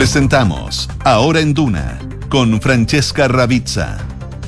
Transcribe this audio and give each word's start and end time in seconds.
Presentamos 0.00 0.88
Ahora 1.04 1.40
en 1.40 1.52
Duna 1.52 1.98
con 2.30 2.58
Francesca 2.62 3.28
Ravizza. 3.28 3.98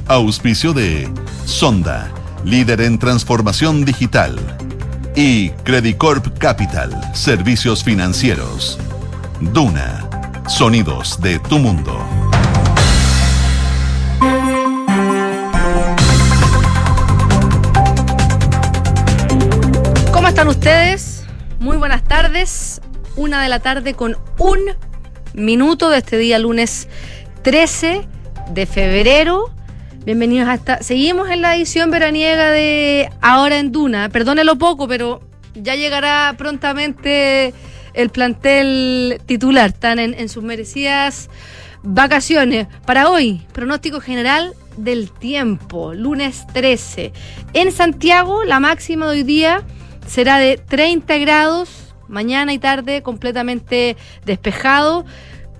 Auspicio 0.08 0.72
de 0.72 1.12
Sonda, 1.44 2.10
líder 2.42 2.80
en 2.80 2.98
transformación 2.98 3.84
digital. 3.84 4.38
Y 5.14 5.50
Credicorp 5.50 6.38
Capital, 6.38 6.98
servicios 7.14 7.84
financieros. 7.84 8.78
Duna, 9.42 10.08
sonidos 10.48 11.20
de 11.20 11.38
tu 11.38 11.58
mundo. 11.58 12.02
¿Cómo 20.14 20.28
están 20.28 20.48
ustedes? 20.48 21.24
Muy 21.60 21.76
buenas 21.76 22.02
tardes. 22.04 22.80
Una 23.16 23.42
de 23.42 23.50
la 23.50 23.60
tarde 23.60 23.92
con 23.92 24.16
un 24.38 24.58
minuto 25.34 25.90
de 25.90 25.98
este 25.98 26.18
día 26.18 26.38
lunes 26.38 26.88
13 27.42 28.06
de 28.50 28.66
febrero. 28.66 29.50
Bienvenidos 30.04 30.48
hasta. 30.48 30.82
Seguimos 30.82 31.30
en 31.30 31.42
la 31.42 31.56
edición 31.56 31.90
veraniega 31.90 32.50
de 32.50 33.08
Ahora 33.20 33.58
en 33.58 33.72
Duna. 33.72 34.08
Perdónelo 34.08 34.56
poco, 34.56 34.88
pero 34.88 35.20
ya 35.54 35.74
llegará 35.74 36.34
prontamente 36.36 37.54
el 37.94 38.10
plantel 38.10 39.20
titular. 39.26 39.70
Están 39.70 39.98
en, 39.98 40.14
en 40.14 40.28
sus 40.28 40.42
merecidas 40.42 41.30
vacaciones. 41.82 42.66
Para 42.84 43.08
hoy, 43.08 43.42
pronóstico 43.52 44.00
general 44.00 44.54
del 44.76 45.10
tiempo, 45.10 45.94
lunes 45.94 46.46
13. 46.52 47.12
En 47.52 47.72
Santiago, 47.72 48.44
la 48.44 48.60
máxima 48.60 49.06
de 49.06 49.18
hoy 49.18 49.22
día 49.22 49.62
será 50.06 50.38
de 50.38 50.56
30 50.56 51.18
grados 51.18 51.91
mañana 52.08 52.52
y 52.52 52.58
tarde 52.58 53.02
completamente 53.02 53.96
despejado. 54.24 55.04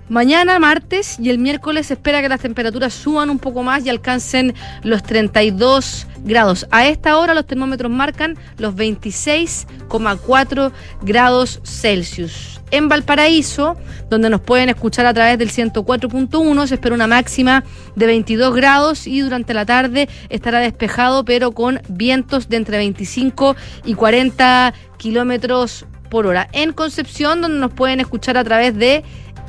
Mañana, 0.09 0.59
martes 0.59 1.17
y 1.17 1.29
el 1.29 1.39
miércoles 1.39 1.87
se 1.87 1.93
espera 1.93 2.21
que 2.21 2.27
las 2.27 2.41
temperaturas 2.41 2.93
suban 2.93 3.29
un 3.29 3.39
poco 3.39 3.63
más 3.63 3.85
y 3.85 3.89
alcancen 3.89 4.53
los 4.83 5.01
32 5.01 6.07
grados. 6.25 6.67
A 6.71 6.85
esta 6.87 7.17
hora 7.17 7.33
los 7.33 7.47
termómetros 7.47 7.89
marcan 7.89 8.37
los 8.57 8.75
26,4 8.75 10.71
grados 11.01 11.61
Celsius. 11.63 12.61
En 12.71 12.89
Valparaíso, 12.89 13.77
donde 14.09 14.29
nos 14.29 14.41
pueden 14.41 14.67
escuchar 14.67 15.05
a 15.05 15.13
través 15.13 15.37
del 15.37 15.51
104.1, 15.51 16.67
se 16.67 16.73
espera 16.75 16.95
una 16.95 17.07
máxima 17.07 17.63
de 17.95 18.05
22 18.05 18.55
grados 18.55 19.07
y 19.07 19.21
durante 19.21 19.53
la 19.53 19.65
tarde 19.65 20.09
estará 20.29 20.59
despejado, 20.59 21.23
pero 21.23 21.53
con 21.53 21.81
vientos 21.87 22.49
de 22.49 22.57
entre 22.57 22.77
25 22.77 23.55
y 23.85 23.93
40 23.93 24.73
kilómetros 24.97 25.85
por 26.13 26.27
hora. 26.27 26.47
En 26.53 26.73
Concepción, 26.73 27.41
donde 27.41 27.57
nos 27.57 27.73
pueden 27.73 27.99
escuchar 27.99 28.37
a 28.37 28.43
través 28.43 28.77
de 28.77 29.03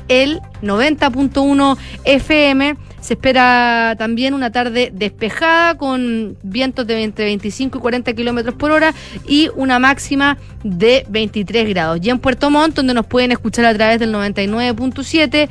el 0.07 0.41
90.1 0.63 1.77
FM. 2.03 2.75
Se 3.01 3.13
espera 3.13 3.93
también 3.99 4.33
una 4.33 4.51
tarde 4.51 4.89
despejada 4.91 5.77
con 5.77 6.39
vientos 6.41 6.87
de 6.87 7.03
entre 7.03 7.25
25 7.25 7.77
y 7.77 7.81
40 7.81 8.13
kilómetros 8.13 8.55
por 8.55 8.71
hora 8.71 8.95
y 9.27 9.51
una 9.55 9.77
máxima 9.77 10.39
de 10.63 11.05
23 11.07 11.69
grados. 11.69 11.99
Y 12.01 12.09
en 12.09 12.17
Puerto 12.17 12.49
Montt, 12.49 12.75
donde 12.75 12.95
nos 12.95 13.05
pueden 13.05 13.31
escuchar 13.31 13.65
a 13.65 13.73
través 13.75 13.99
del 13.99 14.11
99.7, 14.11 15.47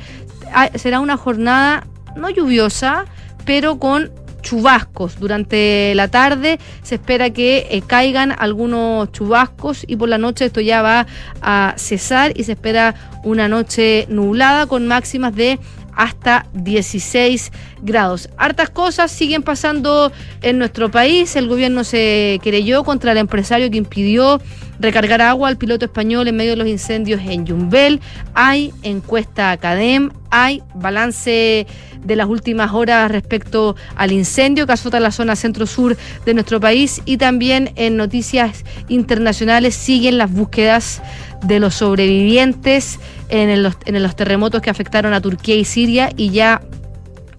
será 0.75 0.99
una 0.99 1.15
jornada 1.15 1.87
no 2.17 2.29
lluviosa, 2.29 3.05
pero 3.45 3.79
con 3.79 4.11
chubascos. 4.45 5.19
Durante 5.19 5.93
la 5.95 6.07
tarde 6.07 6.59
se 6.83 6.95
espera 6.95 7.31
que 7.31 7.67
eh, 7.69 7.81
caigan 7.85 8.33
algunos 8.37 9.11
chubascos 9.11 9.83
y 9.87 9.97
por 9.97 10.07
la 10.07 10.17
noche 10.17 10.45
esto 10.45 10.61
ya 10.61 10.81
va 10.81 11.07
a 11.41 11.73
cesar 11.75 12.31
y 12.35 12.43
se 12.43 12.53
espera 12.53 12.95
una 13.23 13.47
noche 13.49 14.05
nublada 14.07 14.67
con 14.67 14.87
máximas 14.87 15.35
de 15.35 15.59
hasta 15.95 16.45
16 16.53 17.51
grados. 17.81 18.29
Hartas 18.37 18.69
cosas 18.69 19.11
siguen 19.11 19.43
pasando 19.43 20.11
en 20.41 20.57
nuestro 20.57 20.91
país. 20.91 21.35
El 21.35 21.47
gobierno 21.47 21.83
se 21.83 22.39
querelló 22.43 22.83
contra 22.83 23.11
el 23.11 23.17
empresario 23.17 23.69
que 23.71 23.77
impidió 23.77 24.41
recargar 24.79 25.21
agua 25.21 25.47
al 25.47 25.57
piloto 25.57 25.85
español 25.85 26.27
en 26.27 26.35
medio 26.35 26.51
de 26.51 26.57
los 26.57 26.67
incendios 26.67 27.21
en 27.21 27.45
Yumbel. 27.45 28.01
Hay 28.33 28.73
encuesta 28.83 29.51
Academ, 29.51 30.11
hay 30.31 30.61
balance 30.73 31.65
de 32.03 32.15
las 32.15 32.27
últimas 32.27 32.73
horas 32.73 33.09
respecto 33.09 33.75
al 33.95 34.11
incendio 34.11 34.67
que 34.67 34.73
azota 34.73 34.99
la 34.99 35.11
zona 35.11 35.35
centro-sur 35.35 35.97
de 36.25 36.33
nuestro 36.33 36.59
país 36.59 37.01
y 37.05 37.17
también 37.17 37.71
en 37.75 37.97
noticias 37.97 38.63
internacionales 38.89 39.75
siguen 39.75 40.17
las 40.17 40.31
búsquedas 40.31 41.01
de 41.47 41.59
los 41.59 41.75
sobrevivientes 41.75 42.99
en 43.29 43.63
los, 43.63 43.77
en 43.85 44.01
los 44.01 44.15
terremotos 44.15 44.61
que 44.61 44.69
afectaron 44.69 45.13
a 45.13 45.21
Turquía 45.21 45.55
y 45.55 45.65
Siria 45.65 46.09
y 46.15 46.31
ya 46.31 46.61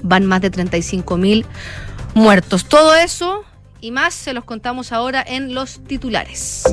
van 0.03 0.25
más 0.27 0.41
de 0.41 0.50
35 0.50 1.17
mil 1.17 1.47
muertos. 2.15 2.67
Todo 2.67 2.94
eso 2.94 3.44
y 3.81 3.91
más 3.91 4.15
se 4.15 4.33
los 4.33 4.44
contamos 4.44 4.93
ahora 4.93 5.25
en 5.27 5.55
los 5.55 5.81
titulares. 5.84 6.65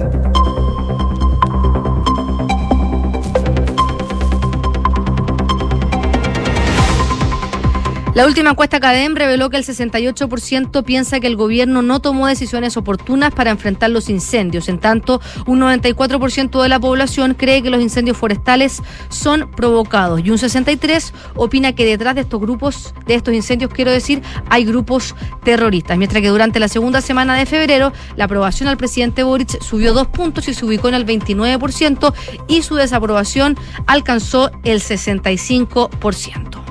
La 8.15 8.27
última 8.27 8.51
encuesta 8.51 8.79
CADEM 8.79 9.15
reveló 9.15 9.49
que 9.49 9.57
el 9.57 9.65
68% 9.65 10.83
piensa 10.83 11.19
que 11.19 11.25
el 11.25 11.35
gobierno 11.35 11.81
no 11.81 11.99
tomó 11.99 12.27
decisiones 12.27 12.77
oportunas 12.77 13.33
para 13.33 13.49
enfrentar 13.49 13.89
los 13.89 14.07
incendios. 14.07 14.69
En 14.69 14.77
tanto, 14.77 15.19
un 15.47 15.59
94% 15.59 16.61
de 16.61 16.69
la 16.69 16.79
población 16.79 17.33
cree 17.33 17.63
que 17.63 17.71
los 17.71 17.81
incendios 17.81 18.15
forestales 18.15 18.83
son 19.09 19.49
provocados 19.49 20.21
y 20.23 20.29
un 20.29 20.37
63% 20.37 21.11
opina 21.33 21.73
que 21.73 21.85
detrás 21.85 22.13
de 22.13 22.21
estos 22.21 22.39
grupos, 22.39 22.93
de 23.07 23.15
estos 23.15 23.33
incendios, 23.33 23.73
quiero 23.73 23.89
decir, 23.89 24.21
hay 24.47 24.63
grupos 24.63 25.15
terroristas. 25.43 25.97
Mientras 25.97 26.21
que 26.21 26.29
durante 26.29 26.59
la 26.59 26.67
segunda 26.67 27.01
semana 27.01 27.35
de 27.35 27.47
febrero, 27.47 27.93
la 28.15 28.25
aprobación 28.25 28.69
al 28.69 28.77
presidente 28.77 29.23
Boric 29.23 29.59
subió 29.63 29.91
dos 29.91 30.05
puntos 30.05 30.47
y 30.47 30.53
se 30.53 30.63
ubicó 30.63 30.87
en 30.87 30.93
el 30.93 31.07
29% 31.07 32.13
y 32.47 32.61
su 32.61 32.75
desaprobación 32.75 33.57
alcanzó 33.87 34.51
el 34.63 34.81
65%. 34.81 36.62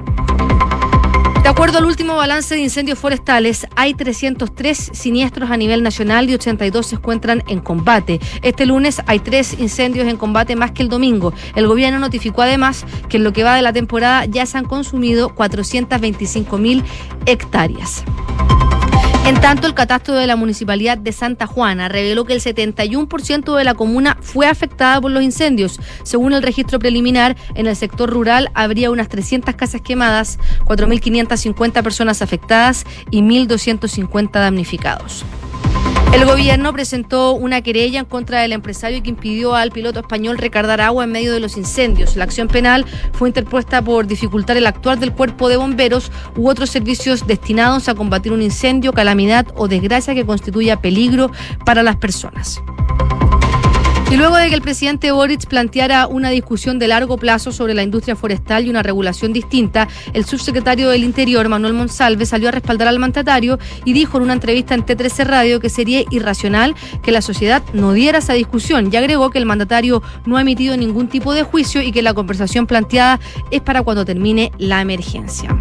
De 1.42 1.48
acuerdo 1.48 1.78
al 1.78 1.86
último 1.86 2.14
balance 2.14 2.54
de 2.54 2.60
incendios 2.60 3.00
forestales, 3.00 3.66
hay 3.74 3.94
303 3.94 4.90
siniestros 4.92 5.50
a 5.50 5.56
nivel 5.56 5.82
nacional 5.82 6.30
y 6.30 6.34
82 6.34 6.86
se 6.86 6.94
encuentran 6.94 7.42
en 7.48 7.58
combate. 7.58 8.20
Este 8.42 8.64
lunes 8.64 9.02
hay 9.06 9.18
tres 9.18 9.58
incendios 9.58 10.06
en 10.06 10.16
combate 10.16 10.54
más 10.54 10.70
que 10.70 10.84
el 10.84 10.88
domingo. 10.88 11.34
El 11.56 11.66
gobierno 11.66 11.98
notificó 11.98 12.42
además 12.42 12.86
que 13.08 13.16
en 13.16 13.24
lo 13.24 13.32
que 13.32 13.42
va 13.42 13.56
de 13.56 13.62
la 13.62 13.72
temporada 13.72 14.24
ya 14.26 14.46
se 14.46 14.56
han 14.56 14.66
consumido 14.66 15.34
425 15.34 16.58
mil 16.58 16.84
hectáreas. 17.26 18.04
En 19.24 19.40
tanto, 19.40 19.68
el 19.68 19.74
catastro 19.74 20.14
de 20.14 20.26
la 20.26 20.34
Municipalidad 20.34 20.98
de 20.98 21.12
Santa 21.12 21.46
Juana 21.46 21.88
reveló 21.88 22.24
que 22.24 22.32
el 22.32 22.40
71% 22.40 23.56
de 23.56 23.64
la 23.64 23.74
comuna 23.74 24.18
fue 24.20 24.48
afectada 24.48 25.00
por 25.00 25.12
los 25.12 25.22
incendios. 25.22 25.78
Según 26.02 26.32
el 26.32 26.42
registro 26.42 26.80
preliminar, 26.80 27.36
en 27.54 27.68
el 27.68 27.76
sector 27.76 28.10
rural 28.10 28.50
habría 28.54 28.90
unas 28.90 29.08
300 29.08 29.54
casas 29.54 29.80
quemadas, 29.80 30.40
4.550 30.64 31.82
personas 31.84 32.20
afectadas 32.20 32.84
y 33.12 33.22
1.250 33.22 34.32
damnificados. 34.32 35.24
El 36.12 36.26
gobierno 36.26 36.72
presentó 36.74 37.32
una 37.32 37.62
querella 37.62 37.98
en 37.98 38.04
contra 38.04 38.40
del 38.42 38.52
empresario 38.52 39.02
que 39.02 39.08
impidió 39.08 39.54
al 39.54 39.70
piloto 39.70 40.00
español 40.00 40.36
recargar 40.36 40.80
agua 40.82 41.04
en 41.04 41.10
medio 41.10 41.32
de 41.32 41.40
los 41.40 41.56
incendios. 41.56 42.16
La 42.16 42.24
acción 42.24 42.48
penal 42.48 42.84
fue 43.12 43.30
interpuesta 43.30 43.80
por 43.80 44.06
dificultar 44.06 44.58
el 44.58 44.66
actuar 44.66 44.98
del 44.98 45.12
cuerpo 45.12 45.48
de 45.48 45.56
bomberos 45.56 46.12
u 46.36 46.48
otros 46.48 46.68
servicios 46.68 47.26
destinados 47.26 47.88
a 47.88 47.94
combatir 47.94 48.32
un 48.32 48.42
incendio, 48.42 48.92
calamidad 48.92 49.46
o 49.56 49.68
desgracia 49.68 50.14
que 50.14 50.26
constituya 50.26 50.82
peligro 50.82 51.30
para 51.64 51.82
las 51.82 51.96
personas. 51.96 52.60
Y 54.12 54.18
luego 54.18 54.36
de 54.36 54.50
que 54.50 54.54
el 54.54 54.60
presidente 54.60 55.10
Boric 55.10 55.46
planteara 55.46 56.06
una 56.06 56.28
discusión 56.28 56.78
de 56.78 56.86
largo 56.86 57.16
plazo 57.16 57.50
sobre 57.50 57.72
la 57.72 57.82
industria 57.82 58.14
forestal 58.14 58.66
y 58.66 58.68
una 58.68 58.82
regulación 58.82 59.32
distinta, 59.32 59.88
el 60.12 60.26
subsecretario 60.26 60.90
del 60.90 61.02
Interior, 61.02 61.48
Manuel 61.48 61.72
Monsalve, 61.72 62.26
salió 62.26 62.50
a 62.50 62.52
respaldar 62.52 62.88
al 62.88 62.98
mandatario 62.98 63.58
y 63.86 63.94
dijo 63.94 64.18
en 64.18 64.24
una 64.24 64.34
entrevista 64.34 64.74
en 64.74 64.84
T13 64.84 65.24
Radio 65.24 65.60
que 65.60 65.70
sería 65.70 66.04
irracional 66.10 66.74
que 67.02 67.10
la 67.10 67.22
sociedad 67.22 67.62
no 67.72 67.94
diera 67.94 68.18
esa 68.18 68.34
discusión 68.34 68.90
y 68.92 68.96
agregó 68.96 69.30
que 69.30 69.38
el 69.38 69.46
mandatario 69.46 70.02
no 70.26 70.36
ha 70.36 70.42
emitido 70.42 70.76
ningún 70.76 71.08
tipo 71.08 71.32
de 71.32 71.44
juicio 71.44 71.80
y 71.80 71.90
que 71.90 72.02
la 72.02 72.12
conversación 72.12 72.66
planteada 72.66 73.18
es 73.50 73.62
para 73.62 73.82
cuando 73.82 74.04
termine 74.04 74.52
la 74.58 74.82
emergencia. 74.82 75.56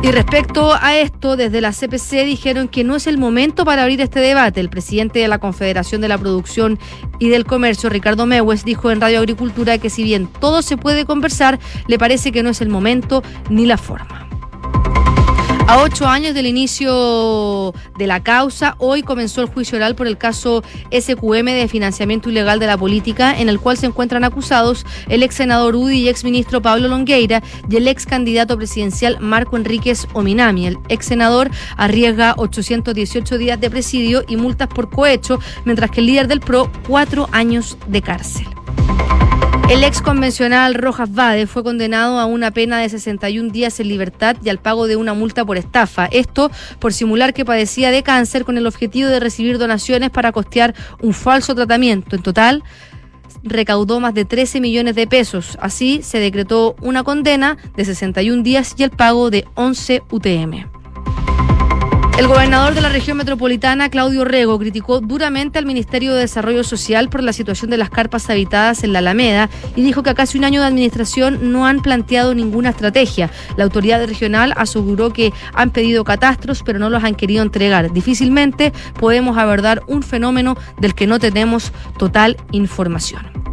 Y 0.00 0.12
respecto 0.12 0.74
a 0.80 0.96
esto, 0.96 1.36
desde 1.36 1.60
la 1.60 1.72
CPC 1.72 2.24
dijeron 2.24 2.68
que 2.68 2.84
no 2.84 2.94
es 2.94 3.08
el 3.08 3.18
momento 3.18 3.64
para 3.64 3.82
abrir 3.82 4.00
este 4.00 4.20
debate. 4.20 4.60
El 4.60 4.70
presidente 4.70 5.18
de 5.18 5.26
la 5.26 5.38
Confederación 5.38 6.00
de 6.00 6.08
la 6.08 6.16
Producción 6.16 6.78
y 7.18 7.30
del 7.30 7.44
Comercio, 7.44 7.90
Ricardo 7.90 8.24
Mewes, 8.24 8.64
dijo 8.64 8.92
en 8.92 9.00
Radio 9.00 9.18
Agricultura 9.18 9.78
que 9.78 9.90
si 9.90 10.04
bien 10.04 10.28
todo 10.28 10.62
se 10.62 10.76
puede 10.76 11.04
conversar, 11.04 11.58
le 11.88 11.98
parece 11.98 12.30
que 12.30 12.44
no 12.44 12.50
es 12.50 12.60
el 12.60 12.68
momento 12.68 13.24
ni 13.50 13.66
la 13.66 13.76
forma. 13.76 14.27
A 15.68 15.82
ocho 15.82 16.08
años 16.08 16.32
del 16.32 16.46
inicio 16.46 17.74
de 17.98 18.06
la 18.06 18.22
causa, 18.22 18.74
hoy 18.78 19.02
comenzó 19.02 19.42
el 19.42 19.48
juicio 19.48 19.76
oral 19.76 19.94
por 19.94 20.06
el 20.06 20.16
caso 20.16 20.62
SQM 20.90 21.44
de 21.44 21.68
financiamiento 21.68 22.30
ilegal 22.30 22.58
de 22.58 22.66
la 22.66 22.78
política, 22.78 23.38
en 23.38 23.50
el 23.50 23.60
cual 23.60 23.76
se 23.76 23.84
encuentran 23.84 24.24
acusados 24.24 24.86
el 25.08 25.22
ex 25.22 25.34
senador 25.34 25.76
UDI 25.76 25.98
y 25.98 26.08
ex 26.08 26.24
ministro 26.24 26.62
Pablo 26.62 26.88
Longueira 26.88 27.42
y 27.68 27.76
el 27.76 27.86
ex 27.86 28.06
candidato 28.06 28.56
presidencial 28.56 29.20
Marco 29.20 29.58
Enríquez 29.58 30.08
Ominami. 30.14 30.68
El 30.68 30.78
ex 30.88 31.04
senador 31.04 31.50
arriesga 31.76 32.32
818 32.38 33.36
días 33.36 33.60
de 33.60 33.68
presidio 33.68 34.24
y 34.26 34.38
multas 34.38 34.68
por 34.68 34.88
cohecho, 34.88 35.38
mientras 35.66 35.90
que 35.90 36.00
el 36.00 36.06
líder 36.06 36.28
del 36.28 36.40
PRO 36.40 36.72
cuatro 36.86 37.28
años 37.30 37.76
de 37.88 38.00
cárcel. 38.00 38.57
El 39.68 39.84
ex 39.84 40.00
convencional 40.00 40.72
Rojas 40.72 41.12
Vade 41.12 41.46
fue 41.46 41.62
condenado 41.62 42.18
a 42.18 42.24
una 42.24 42.50
pena 42.52 42.78
de 42.78 42.88
61 42.88 43.50
días 43.50 43.78
en 43.80 43.88
libertad 43.88 44.34
y 44.42 44.48
al 44.48 44.58
pago 44.58 44.86
de 44.86 44.96
una 44.96 45.12
multa 45.12 45.44
por 45.44 45.58
estafa. 45.58 46.06
Esto 46.06 46.50
por 46.78 46.94
simular 46.94 47.34
que 47.34 47.44
padecía 47.44 47.90
de 47.90 48.02
cáncer 48.02 48.46
con 48.46 48.56
el 48.56 48.66
objetivo 48.66 49.10
de 49.10 49.20
recibir 49.20 49.58
donaciones 49.58 50.08
para 50.08 50.32
costear 50.32 50.74
un 51.02 51.12
falso 51.12 51.54
tratamiento. 51.54 52.16
En 52.16 52.22
total, 52.22 52.64
recaudó 53.42 54.00
más 54.00 54.14
de 54.14 54.24
13 54.24 54.58
millones 54.60 54.94
de 54.94 55.06
pesos. 55.06 55.58
Así 55.60 56.00
se 56.02 56.18
decretó 56.18 56.74
una 56.80 57.04
condena 57.04 57.58
de 57.76 57.84
61 57.84 58.42
días 58.42 58.74
y 58.78 58.84
el 58.84 58.90
pago 58.90 59.28
de 59.28 59.44
11 59.54 60.02
UTM. 60.10 60.77
El 62.18 62.26
gobernador 62.26 62.74
de 62.74 62.80
la 62.80 62.88
región 62.88 63.16
metropolitana, 63.16 63.90
Claudio 63.90 64.24
Rego, 64.24 64.58
criticó 64.58 64.98
duramente 64.98 65.56
al 65.56 65.66
Ministerio 65.66 66.14
de 66.14 66.22
Desarrollo 66.22 66.64
Social 66.64 67.08
por 67.10 67.22
la 67.22 67.32
situación 67.32 67.70
de 67.70 67.76
las 67.76 67.90
carpas 67.90 68.28
habitadas 68.28 68.82
en 68.82 68.92
la 68.92 68.98
Alameda 68.98 69.48
y 69.76 69.82
dijo 69.82 70.02
que 70.02 70.10
a 70.10 70.14
casi 70.14 70.36
un 70.36 70.42
año 70.42 70.60
de 70.60 70.66
administración 70.66 71.52
no 71.52 71.64
han 71.64 71.80
planteado 71.80 72.34
ninguna 72.34 72.70
estrategia. 72.70 73.30
La 73.56 73.62
autoridad 73.62 74.04
regional 74.04 74.52
aseguró 74.56 75.12
que 75.12 75.32
han 75.54 75.70
pedido 75.70 76.02
catastros, 76.02 76.64
pero 76.64 76.80
no 76.80 76.90
los 76.90 77.04
han 77.04 77.14
querido 77.14 77.44
entregar. 77.44 77.92
Difícilmente 77.92 78.72
podemos 78.98 79.38
abordar 79.38 79.84
un 79.86 80.02
fenómeno 80.02 80.56
del 80.80 80.96
que 80.96 81.06
no 81.06 81.20
tenemos 81.20 81.72
total 81.98 82.36
información. 82.50 83.47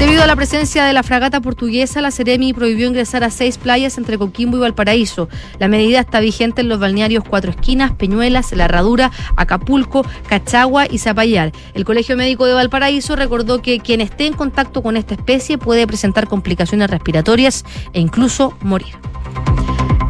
Debido 0.00 0.22
a 0.22 0.26
la 0.26 0.34
presencia 0.34 0.86
de 0.86 0.94
la 0.94 1.02
fragata 1.02 1.42
portuguesa, 1.42 2.00
la 2.00 2.10
Ceremi 2.10 2.54
prohibió 2.54 2.88
ingresar 2.88 3.22
a 3.22 3.28
seis 3.28 3.58
playas 3.58 3.98
entre 3.98 4.16
Coquimbo 4.16 4.56
y 4.56 4.60
Valparaíso. 4.60 5.28
La 5.58 5.68
medida 5.68 6.00
está 6.00 6.20
vigente 6.20 6.62
en 6.62 6.70
los 6.70 6.80
balnearios 6.80 7.22
Cuatro 7.28 7.50
Esquinas, 7.50 7.92
Peñuelas, 7.92 8.50
La 8.52 8.64
Herradura, 8.64 9.10
Acapulco, 9.36 10.06
Cachagua 10.26 10.86
y 10.90 10.96
Zapallar. 10.96 11.52
El 11.74 11.84
Colegio 11.84 12.16
Médico 12.16 12.46
de 12.46 12.54
Valparaíso 12.54 13.14
recordó 13.14 13.60
que 13.60 13.80
quien 13.80 14.00
esté 14.00 14.24
en 14.24 14.32
contacto 14.32 14.82
con 14.82 14.96
esta 14.96 15.12
especie 15.12 15.58
puede 15.58 15.86
presentar 15.86 16.28
complicaciones 16.28 16.88
respiratorias 16.88 17.66
e 17.92 18.00
incluso 18.00 18.56
morir. 18.62 18.94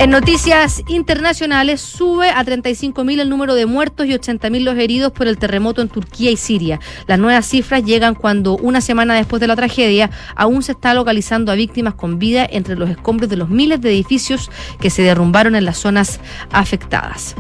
En 0.01 0.09
noticias 0.09 0.83
internacionales, 0.89 1.79
sube 1.83 2.31
a 2.31 2.43
35.000 2.43 3.21
el 3.21 3.29
número 3.29 3.55
de 3.55 3.67
muertos 3.67 4.07
y 4.07 4.15
80.000 4.15 4.65
los 4.65 4.79
heridos 4.79 5.13
por 5.13 5.29
el 5.29 5.37
terremoto 5.37 5.83
en 5.83 5.91
Turquía 5.91 6.31
y 6.31 6.39
Siria. 6.39 6.81
Las 7.07 7.19
nuevas 7.19 7.45
cifras 7.45 7.85
llegan 7.85 8.15
cuando, 8.15 8.57
una 8.57 8.81
semana 8.81 9.15
después 9.15 9.41
de 9.41 9.47
la 9.47 9.57
tragedia, 9.57 10.11
aún 10.37 10.63
se 10.63 10.73
está 10.73 10.95
localizando 10.95 11.53
a 11.53 11.55
víctimas 11.55 11.97
con 11.97 12.19
vida 12.19 12.49
entre 12.51 12.77
los 12.77 12.89
escombros 12.89 13.29
de 13.29 13.37
los 13.37 13.51
miles 13.51 13.83
de 13.83 13.91
edificios 13.91 14.51
que 14.81 14.89
se 14.89 15.03
derrumbaron 15.03 15.55
en 15.55 15.67
las 15.67 15.77
zonas 15.77 16.19
afectadas. 16.51 17.37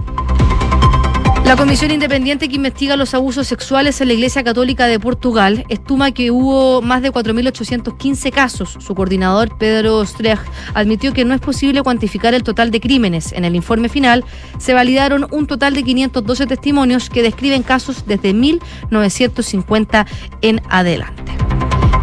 La 1.50 1.56
Comisión 1.56 1.90
Independiente 1.90 2.48
que 2.48 2.54
investiga 2.54 2.94
los 2.94 3.12
abusos 3.12 3.48
sexuales 3.48 4.00
en 4.00 4.06
la 4.06 4.14
Iglesia 4.14 4.44
Católica 4.44 4.86
de 4.86 5.00
Portugal 5.00 5.64
estima 5.68 6.12
que 6.12 6.30
hubo 6.30 6.80
más 6.80 7.02
de 7.02 7.10
4.815 7.10 8.30
casos. 8.30 8.76
Su 8.78 8.94
coordinador, 8.94 9.58
Pedro 9.58 10.06
Streich, 10.06 10.38
admitió 10.74 11.12
que 11.12 11.24
no 11.24 11.34
es 11.34 11.40
posible 11.40 11.82
cuantificar 11.82 12.34
el 12.34 12.44
total 12.44 12.70
de 12.70 12.80
crímenes. 12.80 13.32
En 13.32 13.44
el 13.44 13.56
informe 13.56 13.88
final 13.88 14.24
se 14.58 14.74
validaron 14.74 15.26
un 15.32 15.48
total 15.48 15.74
de 15.74 15.82
512 15.82 16.46
testimonios 16.46 17.10
que 17.10 17.20
describen 17.20 17.64
casos 17.64 18.06
desde 18.06 18.32
1950 18.32 20.06
en 20.42 20.62
adelante. 20.68 21.32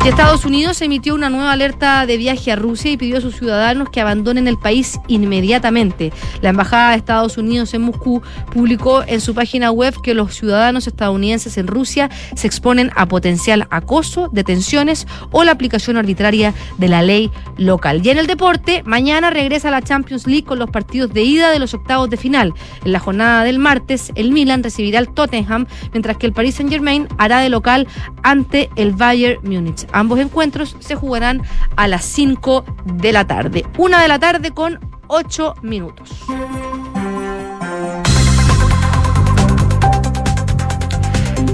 Estados 0.06 0.46
Unidos 0.46 0.82
emitió 0.82 1.14
una 1.16 1.30
nueva 1.30 1.52
alerta 1.52 2.06
de 2.06 2.16
viaje 2.16 2.52
a 2.54 2.56
Rusia 2.56 2.92
y 2.92 2.98
pidió 2.98 3.18
a 3.18 3.22
sus 3.22 3.36
ciudadanos 3.36 3.90
que 3.90 4.00
abandonen 4.00 4.48
el 4.48 4.58
país 4.58 4.98
inmediatamente. 5.08 6.14
La 6.42 6.50
Embajada 6.50 6.92
de 6.92 6.98
Estados 6.98 7.38
Unidos 7.38 7.74
en 7.74 7.82
Moscú 7.82 8.22
publicó 8.54 9.04
en 9.06 9.20
su 9.20 9.36
página 9.36 9.70
web 9.70 9.94
que 10.02 10.14
los 10.14 10.34
ciudadanos 10.34 10.88
estadounidenses 10.88 11.58
en 11.58 11.68
Rusia 11.68 12.10
se 12.36 12.48
exponen 12.48 12.90
a 12.96 13.06
potencial 13.08 13.68
acoso, 13.70 14.30
detenciones 14.32 15.08
o 15.32 15.44
la 15.44 15.52
aplicación 15.52 15.98
arbitraria 15.98 16.54
de 16.78 16.88
la 16.88 17.02
ley 17.02 17.30
local. 17.58 18.00
Y 18.02 18.10
en 18.10 18.18
el 18.18 18.28
deporte, 18.28 18.84
mañana 18.86 19.30
regresa 19.30 19.72
la 19.72 19.82
Champions 19.82 20.26
League 20.26 20.46
con 20.46 20.58
los 20.58 20.70
partidos 20.70 21.12
de 21.12 21.24
ida 21.24 21.52
de 21.52 21.60
los 21.60 21.74
octavos 21.74 22.10
de 22.10 22.18
final. 22.18 22.54
En 22.86 22.94
la 22.94 23.00
jornada 23.00 23.44
del 23.44 23.60
martes, 23.60 24.14
el 24.16 24.32
Milan 24.32 24.64
recibirá 24.64 25.00
al 25.00 25.14
Tottenham, 25.14 25.68
mientras 25.92 26.16
que 26.16 26.28
el 26.28 26.34
Paris 26.34 26.56
Saint-Germain 26.56 27.08
hará 27.18 27.40
de 27.40 27.50
local 27.50 27.88
ante 28.24 28.70
el 28.78 28.94
Bayern 28.94 29.42
Múnich. 29.44 29.87
Ambos 29.92 30.20
encuentros 30.20 30.76
se 30.80 30.96
jugarán 30.96 31.42
a 31.76 31.88
las 31.88 32.06
5 32.06 32.66
de 32.86 33.12
la 33.14 33.26
tarde. 33.26 33.66
Una 33.78 34.02
de 34.02 34.08
la 34.08 34.20
tarde 34.20 34.52
con 34.52 34.80
8 35.08 35.56
minutos. 35.62 36.10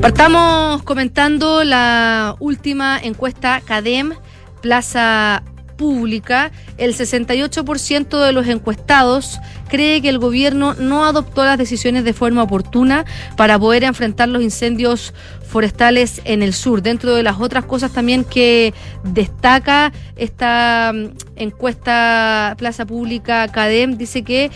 Partamos 0.02 0.84
comentando 0.84 1.64
la 1.64 2.36
última 2.40 3.00
encuesta 3.02 3.62
CADEM 3.62 4.14
Plaza 4.62 5.44
Pública. 5.76 6.52
El 6.78 6.96
68% 6.96 8.26
de 8.26 8.32
los 8.32 8.48
encuestados 8.48 9.40
cree 9.70 10.02
que 10.02 10.10
el 10.10 10.20
gobierno 10.20 10.74
no 10.76 11.06
adoptó 11.06 11.44
las 11.44 11.58
decisiones 11.58 12.04
de 12.04 12.14
forma 12.14 12.44
oportuna 12.44 13.06
para 13.36 13.58
poder 13.58 13.84
enfrentar 13.84 14.30
los 14.30 14.44
incendios 14.44 15.14
forestales 15.48 16.22
en 16.26 16.42
el 16.42 16.54
sur. 16.54 16.82
Dentro 16.82 17.14
de 17.14 17.24
las 17.24 17.40
otras 17.40 17.66
cosas 17.66 17.92
también 17.92 18.24
que 18.24 18.74
destaca 19.04 19.94
esta 20.16 20.92
mm, 20.94 21.10
encuesta 21.36 22.56
Plaza 22.58 22.86
Pública 22.86 23.48
CADEM, 23.48 23.98
dice 23.98 24.24
que 24.24 24.50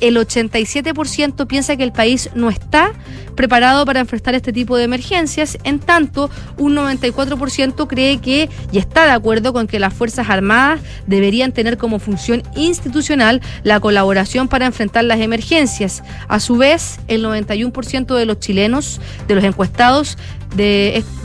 el 0.00 0.16
87% 0.16 1.46
piensa 1.46 1.76
que 1.76 1.84
el 1.84 1.92
país 1.92 2.30
no 2.34 2.50
está 2.50 2.92
preparado 3.36 3.84
para 3.84 4.00
enfrentar 4.00 4.34
este 4.34 4.52
tipo 4.52 4.76
de 4.76 4.84
emergencias, 4.84 5.58
en 5.62 5.78
tanto 5.78 6.30
un 6.56 6.74
94% 6.74 7.86
cree 7.86 8.18
que 8.18 8.48
y 8.72 8.78
está 8.78 9.04
de 9.04 9.12
acuerdo 9.12 9.52
con 9.52 9.66
que 9.66 9.78
las 9.78 9.92
Fuerzas 9.94 10.28
Armadas 10.30 10.80
deberían 11.06 11.52
tener 11.52 11.76
como 11.76 11.98
función 11.98 12.42
institucional 12.56 13.42
la 13.62 13.78
colaboración 13.78 14.48
para 14.48 14.66
enfrentar 14.66 15.04
las 15.04 15.20
emergencias. 15.20 16.02
A 16.28 16.40
su 16.40 16.56
vez, 16.56 16.98
el 17.08 17.24
91% 17.24 18.14
de 18.14 18.26
los 18.26 18.40
chilenos, 18.40 19.00
de 19.28 19.34
los 19.34 19.44
encuestados, 19.44 20.16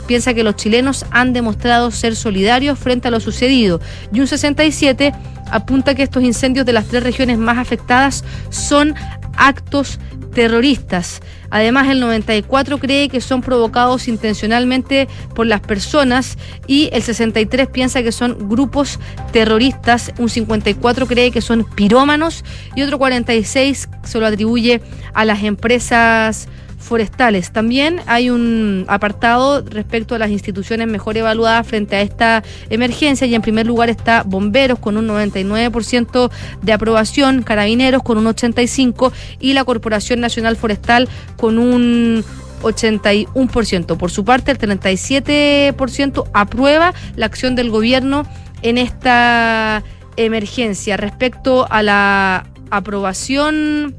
piensa 0.06 0.34
que 0.34 0.42
los 0.42 0.56
chilenos 0.56 1.06
han 1.10 1.32
demostrado 1.32 1.90
ser 1.90 2.16
solidarios 2.16 2.78
frente 2.78 3.08
a 3.08 3.10
lo 3.10 3.20
sucedido 3.20 3.80
y 4.12 4.20
un 4.20 4.26
67 4.26 5.12
apunta 5.50 5.94
que 5.94 6.02
estos 6.02 6.22
incendios 6.22 6.66
de 6.66 6.72
las 6.72 6.86
tres 6.86 7.02
regiones 7.02 7.38
más 7.38 7.58
afectadas 7.58 8.24
son 8.50 8.94
actos 9.36 9.98
terroristas. 10.32 11.20
Además, 11.50 11.88
el 11.88 12.00
94 12.00 12.78
cree 12.78 13.08
que 13.08 13.20
son 13.20 13.42
provocados 13.42 14.08
intencionalmente 14.08 15.08
por 15.34 15.46
las 15.46 15.60
personas 15.60 16.38
y 16.66 16.88
el 16.92 17.02
63 17.02 17.68
piensa 17.68 18.02
que 18.02 18.12
son 18.12 18.48
grupos 18.48 18.98
terroristas, 19.32 20.12
un 20.18 20.30
54 20.30 21.06
cree 21.06 21.30
que 21.30 21.42
son 21.42 21.64
pirómanos 21.64 22.44
y 22.74 22.82
otro 22.82 22.98
46 22.98 23.88
se 24.02 24.18
lo 24.18 24.26
atribuye 24.26 24.80
a 25.12 25.24
las 25.26 25.42
empresas 25.42 26.48
forestales. 26.82 27.52
También 27.52 28.00
hay 28.06 28.28
un 28.30 28.84
apartado 28.88 29.62
respecto 29.62 30.14
a 30.14 30.18
las 30.18 30.30
instituciones 30.30 30.86
mejor 30.88 31.16
evaluadas 31.16 31.66
frente 31.66 31.96
a 31.96 32.02
esta 32.02 32.42
emergencia 32.68 33.26
y 33.26 33.34
en 33.34 33.42
primer 33.42 33.66
lugar 33.66 33.88
está 33.88 34.22
Bomberos 34.24 34.78
con 34.78 34.96
un 34.96 35.08
99% 35.08 36.30
de 36.60 36.72
aprobación, 36.72 37.42
Carabineros 37.42 38.02
con 38.02 38.18
un 38.18 38.26
85% 38.26 39.12
y 39.40 39.54
la 39.54 39.64
Corporación 39.64 40.20
Nacional 40.20 40.56
Forestal 40.56 41.08
con 41.36 41.58
un 41.58 42.24
81%. 42.62 43.96
Por 43.96 44.10
su 44.10 44.24
parte, 44.24 44.50
el 44.50 44.58
37% 44.58 46.24
aprueba 46.32 46.94
la 47.16 47.26
acción 47.26 47.54
del 47.54 47.70
gobierno 47.70 48.26
en 48.62 48.78
esta 48.78 49.82
emergencia. 50.16 50.96
Respecto 50.96 51.66
a 51.70 51.82
la 51.82 52.46
aprobación 52.70 53.94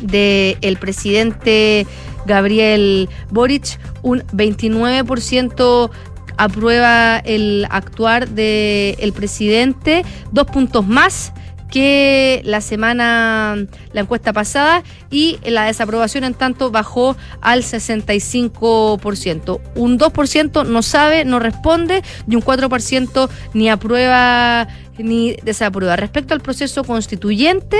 del 0.00 0.76
presidente 0.78 1.86
Gabriel 2.26 3.08
Boric, 3.30 3.78
un 4.02 4.20
29% 4.32 5.90
aprueba 6.36 7.18
el 7.18 7.66
actuar 7.70 8.28
del 8.28 9.12
presidente, 9.12 10.04
dos 10.32 10.46
puntos 10.46 10.86
más 10.86 11.32
que 11.74 12.40
la 12.44 12.60
semana, 12.60 13.56
la 13.92 14.00
encuesta 14.00 14.32
pasada, 14.32 14.84
y 15.10 15.40
la 15.44 15.64
desaprobación 15.64 16.22
en 16.22 16.34
tanto 16.34 16.70
bajó 16.70 17.16
al 17.40 17.64
65%. 17.64 19.60
Un 19.74 19.98
2% 19.98 20.66
no 20.68 20.82
sabe, 20.82 21.24
no 21.24 21.40
responde, 21.40 22.04
y 22.28 22.36
un 22.36 22.42
4% 22.42 23.28
ni 23.54 23.68
aprueba 23.68 24.68
ni 24.98 25.34
desaprueba. 25.42 25.96
Respecto 25.96 26.32
al 26.32 26.40
proceso 26.40 26.84
constituyente 26.84 27.76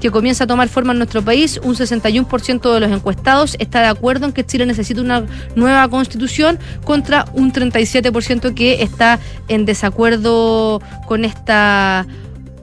que 0.00 0.10
comienza 0.10 0.44
a 0.44 0.46
tomar 0.46 0.70
forma 0.70 0.92
en 0.92 0.98
nuestro 1.00 1.20
país, 1.20 1.60
un 1.62 1.74
61% 1.74 2.72
de 2.72 2.80
los 2.80 2.90
encuestados 2.90 3.56
está 3.58 3.82
de 3.82 3.88
acuerdo 3.88 4.24
en 4.24 4.32
que 4.32 4.46
Chile 4.46 4.64
necesita 4.64 5.02
una 5.02 5.26
nueva 5.54 5.86
constitución 5.88 6.58
contra 6.82 7.26
un 7.34 7.52
37% 7.52 8.54
que 8.54 8.82
está 8.82 9.18
en 9.48 9.66
desacuerdo 9.66 10.80
con 11.06 11.26
esta 11.26 12.06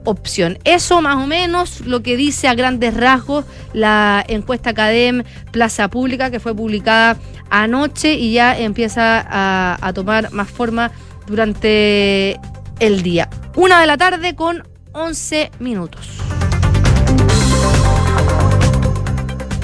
opción. 0.04 0.58
Eso 0.64 1.02
más 1.02 1.18
o 1.18 1.28
menos 1.28 1.82
lo 1.82 2.02
que 2.02 2.18
dice 2.18 2.48
a 2.48 2.56
grandes 2.56 2.94
rasgos 2.96 3.46
la 3.74 4.24
encuesta 4.28 4.72
Academ 4.72 5.24
Plaza 5.52 5.90
Pública 5.90 6.32
que 6.32 6.40
fue 6.40 6.56
publicada 6.56 7.18
anoche 7.50 8.14
y 8.16 8.34
ya 8.34 8.58
empieza 8.58 9.20
a, 9.20 9.78
a 9.82 9.94
tomar 9.94 10.32
más 10.32 10.50
forma 10.50 10.92
durante 11.28 12.40
el 12.80 13.04
día. 13.04 13.30
Una 13.56 13.80
de 13.80 13.88
la 13.88 13.98
tarde 13.98 14.36
con 14.36 14.64
11 14.94 15.52
minutos. 15.60 16.10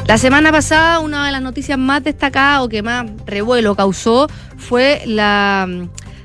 La 0.07 0.17
semana 0.17 0.53
pasada, 0.53 0.99
una 0.99 1.25
de 1.25 1.33
las 1.33 1.41
noticias 1.41 1.77
más 1.77 2.01
destacadas 2.01 2.61
o 2.61 2.69
que 2.69 2.81
más 2.81 3.05
revuelo 3.25 3.75
causó 3.75 4.27
fue 4.55 5.01
la 5.05 5.67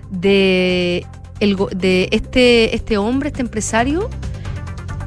de, 0.08 1.04
el, 1.42 1.56
de 1.76 2.08
este, 2.12 2.74
este 2.74 2.96
hombre, 2.98 3.28
este 3.28 3.42
empresario, 3.42 4.08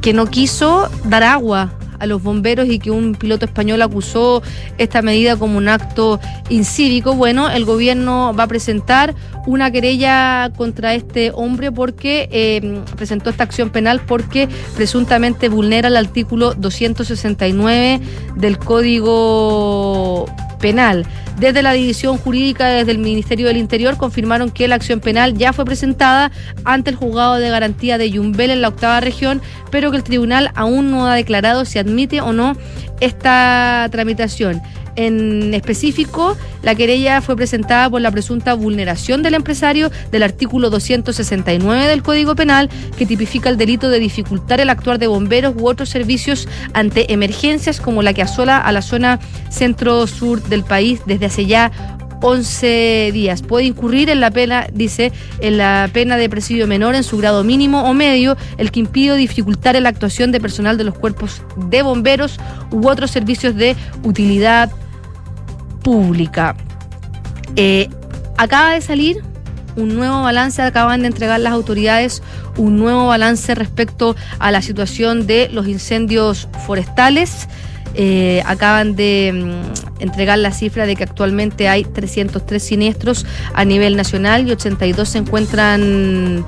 que 0.01 0.13
no 0.13 0.27
quiso 0.27 0.89
dar 1.05 1.23
agua 1.23 1.73
a 1.97 2.05
los 2.05 2.21
bomberos 2.21 2.67
y 2.67 2.77
que 2.79 2.91
un 2.91 3.15
piloto 3.15 3.45
español 3.45 3.81
acusó 3.81 4.43
esta 4.77 5.01
medida 5.01 5.37
como 5.37 5.57
un 5.57 5.69
acto 5.69 6.19
incívico. 6.49 7.15
Bueno, 7.15 7.49
el 7.49 7.63
gobierno 7.65 8.33
va 8.37 8.43
a 8.43 8.47
presentar 8.47 9.15
una 9.47 9.71
querella 9.71 10.51
contra 10.57 10.93
este 10.93 11.31
hombre 11.33 11.71
porque 11.71 12.27
eh, 12.31 12.81
presentó 12.97 13.29
esta 13.29 13.45
acción 13.45 13.69
penal 13.69 14.01
porque 14.05 14.49
presuntamente 14.75 15.47
vulnera 15.47 15.87
el 15.87 15.97
artículo 15.97 16.53
269 16.53 18.01
del 18.35 18.59
Código 18.59 20.25
Penal. 20.59 21.05
Desde 21.39 21.61
la 21.61 21.73
División 21.73 22.17
Jurídica, 22.17 22.67
desde 22.67 22.91
el 22.91 22.97
Ministerio 22.97 23.47
del 23.47 23.57
Interior, 23.57 23.97
confirmaron 23.97 24.51
que 24.51 24.67
la 24.67 24.75
acción 24.75 25.01
penal 25.01 25.37
ya 25.37 25.51
fue 25.51 25.65
presentada 25.65 26.31
ante 26.63 26.91
el 26.91 26.95
juzgado 26.95 27.35
de 27.35 27.49
garantía 27.49 27.97
de 27.97 28.09
Yumbel 28.09 28.51
en 28.51 28.61
la 28.61 28.69
octava 28.69 29.01
región, 29.01 29.41
pero 29.69 29.91
que 29.91 29.97
el 29.97 30.03
tribunal 30.03 30.51
aún 30.55 30.91
no 30.91 31.07
ha 31.07 31.15
declarado 31.15 31.65
si 31.65 31.77
admite 31.77 32.21
o 32.21 32.31
no 32.31 32.55
esta 33.01 33.87
tramitación. 33.91 34.61
En 34.95 35.53
específico, 35.53 36.37
la 36.63 36.73
querella 36.73 37.21
fue 37.21 37.35
presentada 37.35 37.89
por 37.89 37.99
la 37.99 38.11
presunta 38.11 38.53
vulneración 38.53 39.23
del 39.23 39.33
empresario 39.33 39.91
del 40.11 40.23
artículo 40.23 40.69
269 40.69 41.87
del 41.87 42.01
Código 42.01 42.33
Penal, 42.35 42.69
que 42.97 43.05
tipifica 43.05 43.49
el 43.49 43.57
delito 43.57 43.89
de 43.89 43.99
dificultar 43.99 44.61
el 44.61 44.69
actuar 44.69 44.97
de 44.97 45.07
bomberos 45.07 45.53
u 45.57 45.67
otros 45.67 45.89
servicios 45.89 46.47
ante 46.73 47.11
emergencias 47.11 47.81
como 47.81 48.03
la 48.03 48.13
que 48.13 48.21
asola 48.21 48.57
a 48.57 48.71
la 48.71 48.81
zona 48.81 49.19
centro-sur 49.49 50.41
del 50.43 50.63
país 50.63 51.01
desde 51.05 51.24
hace 51.25 51.45
ya 51.45 51.71
11 52.21 53.11
días. 53.13 53.41
Puede 53.41 53.65
incurrir 53.65 54.09
en 54.09 54.19
la 54.19 54.31
pena, 54.31 54.67
dice, 54.73 55.11
en 55.39 55.57
la 55.57 55.89
pena 55.93 56.17
de 56.17 56.29
presidio 56.29 56.67
menor 56.67 56.95
en 56.95 57.03
su 57.03 57.17
grado 57.17 57.43
mínimo 57.43 57.83
o 57.83 57.93
medio, 57.93 58.37
el 58.57 58.71
que 58.71 58.79
impide 58.79 59.15
dificultar 59.15 59.79
la 59.81 59.89
actuación 59.89 60.31
de 60.31 60.39
personal 60.39 60.77
de 60.77 60.85
los 60.85 60.97
cuerpos 60.97 61.41
de 61.55 61.81
bomberos 61.81 62.39
u 62.71 62.87
otros 62.87 63.11
servicios 63.11 63.55
de 63.55 63.75
utilidad 64.03 64.71
pública. 65.83 66.55
Eh, 67.55 67.89
acaba 68.37 68.71
de 68.71 68.81
salir 68.81 69.21
un 69.75 69.95
nuevo 69.95 70.23
balance, 70.23 70.61
acaban 70.61 71.01
de 71.01 71.07
entregar 71.07 71.39
las 71.39 71.53
autoridades 71.53 72.23
un 72.57 72.77
nuevo 72.77 73.07
balance 73.07 73.53
respecto 73.55 74.15
a 74.39 74.51
la 74.51 74.61
situación 74.61 75.27
de 75.27 75.49
los 75.51 75.67
incendios 75.67 76.47
forestales. 76.65 77.47
Eh, 77.97 78.43
acaban 78.45 78.95
de 78.95 79.31
mm, 79.33 80.01
entregar 80.01 80.37
la 80.37 80.51
cifra 80.51 80.85
de 80.85 80.97
que 80.97 81.03
actualmente 81.03 81.69
hay 81.69 81.85
303 81.85 82.61
siniestros 82.61 83.25
a 83.53 83.63
nivel 83.63 83.95
nacional 83.95 84.47
y 84.47 84.51
82 84.51 85.07
se 85.07 85.17
encuentran 85.19 86.45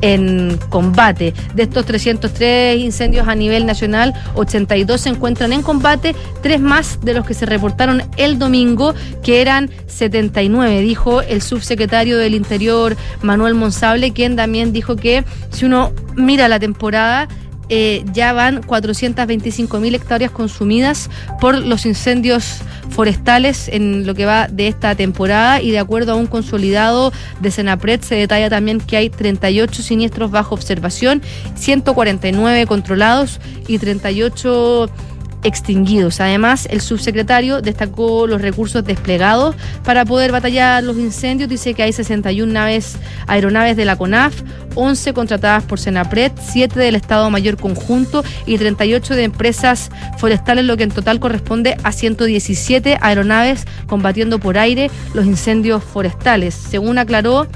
en 0.00 0.58
combate. 0.68 1.34
De 1.54 1.64
estos 1.64 1.86
303 1.86 2.78
incendios 2.78 3.28
a 3.28 3.34
nivel 3.34 3.66
nacional, 3.66 4.14
82 4.34 5.00
se 5.00 5.08
encuentran 5.08 5.52
en 5.52 5.62
combate, 5.62 6.14
tres 6.42 6.60
más 6.60 7.00
de 7.02 7.14
los 7.14 7.26
que 7.26 7.34
se 7.34 7.46
reportaron 7.46 8.02
el 8.16 8.38
domingo, 8.38 8.94
que 9.22 9.40
eran 9.40 9.70
79, 9.86 10.80
dijo 10.80 11.22
el 11.22 11.42
subsecretario 11.42 12.18
del 12.18 12.34
Interior 12.34 12.96
Manuel 13.22 13.54
Monsable, 13.54 14.12
quien 14.12 14.36
también 14.36 14.72
dijo 14.72 14.96
que 14.96 15.24
si 15.50 15.64
uno 15.64 15.92
mira 16.14 16.48
la 16.48 16.58
temporada, 16.60 17.28
eh, 17.68 18.04
ya 18.12 18.32
van 18.32 18.62
425 18.62 19.80
mil 19.80 19.94
hectáreas 19.94 20.30
consumidas 20.30 21.10
por 21.40 21.58
los 21.58 21.86
incendios 21.86 22.58
forestales 22.90 23.68
en 23.68 24.06
lo 24.06 24.14
que 24.14 24.24
va 24.24 24.48
de 24.48 24.68
esta 24.68 24.94
temporada 24.94 25.60
y 25.60 25.70
de 25.70 25.78
acuerdo 25.78 26.12
a 26.12 26.14
un 26.14 26.26
consolidado 26.26 27.12
de 27.40 27.50
Senapred 27.50 28.00
se 28.00 28.14
detalla 28.14 28.48
también 28.48 28.80
que 28.80 28.96
hay 28.96 29.10
38 29.10 29.82
siniestros 29.82 30.30
bajo 30.30 30.54
observación, 30.54 31.22
149 31.56 32.66
controlados 32.66 33.40
y 33.66 33.78
38 33.78 34.88
extinguidos. 35.46 36.20
Además, 36.20 36.66
el 36.70 36.80
subsecretario 36.80 37.62
destacó 37.62 38.26
los 38.26 38.42
recursos 38.42 38.84
desplegados 38.84 39.54
para 39.84 40.04
poder 40.04 40.32
batallar 40.32 40.82
los 40.82 40.98
incendios. 40.98 41.48
Dice 41.48 41.74
que 41.74 41.84
hay 41.84 41.92
61 41.92 42.52
naves, 42.52 42.96
aeronaves 43.26 43.76
de 43.76 43.84
la 43.84 43.96
CONAF, 43.96 44.42
11 44.74 45.12
contratadas 45.14 45.64
por 45.64 45.78
Senapred, 45.78 46.32
7 46.40 46.78
del 46.78 46.96
Estado 46.96 47.30
Mayor 47.30 47.56
Conjunto 47.56 48.24
y 48.44 48.58
38 48.58 49.14
de 49.14 49.24
empresas 49.24 49.90
forestales, 50.18 50.64
lo 50.64 50.76
que 50.76 50.82
en 50.82 50.90
total 50.90 51.20
corresponde 51.20 51.76
a 51.82 51.92
117 51.92 52.98
aeronaves 53.00 53.64
combatiendo 53.86 54.38
por 54.38 54.58
aire 54.58 54.90
los 55.14 55.26
incendios 55.26 55.82
forestales. 55.82 56.54
Según 56.54 56.98
aclaró, 56.98 57.46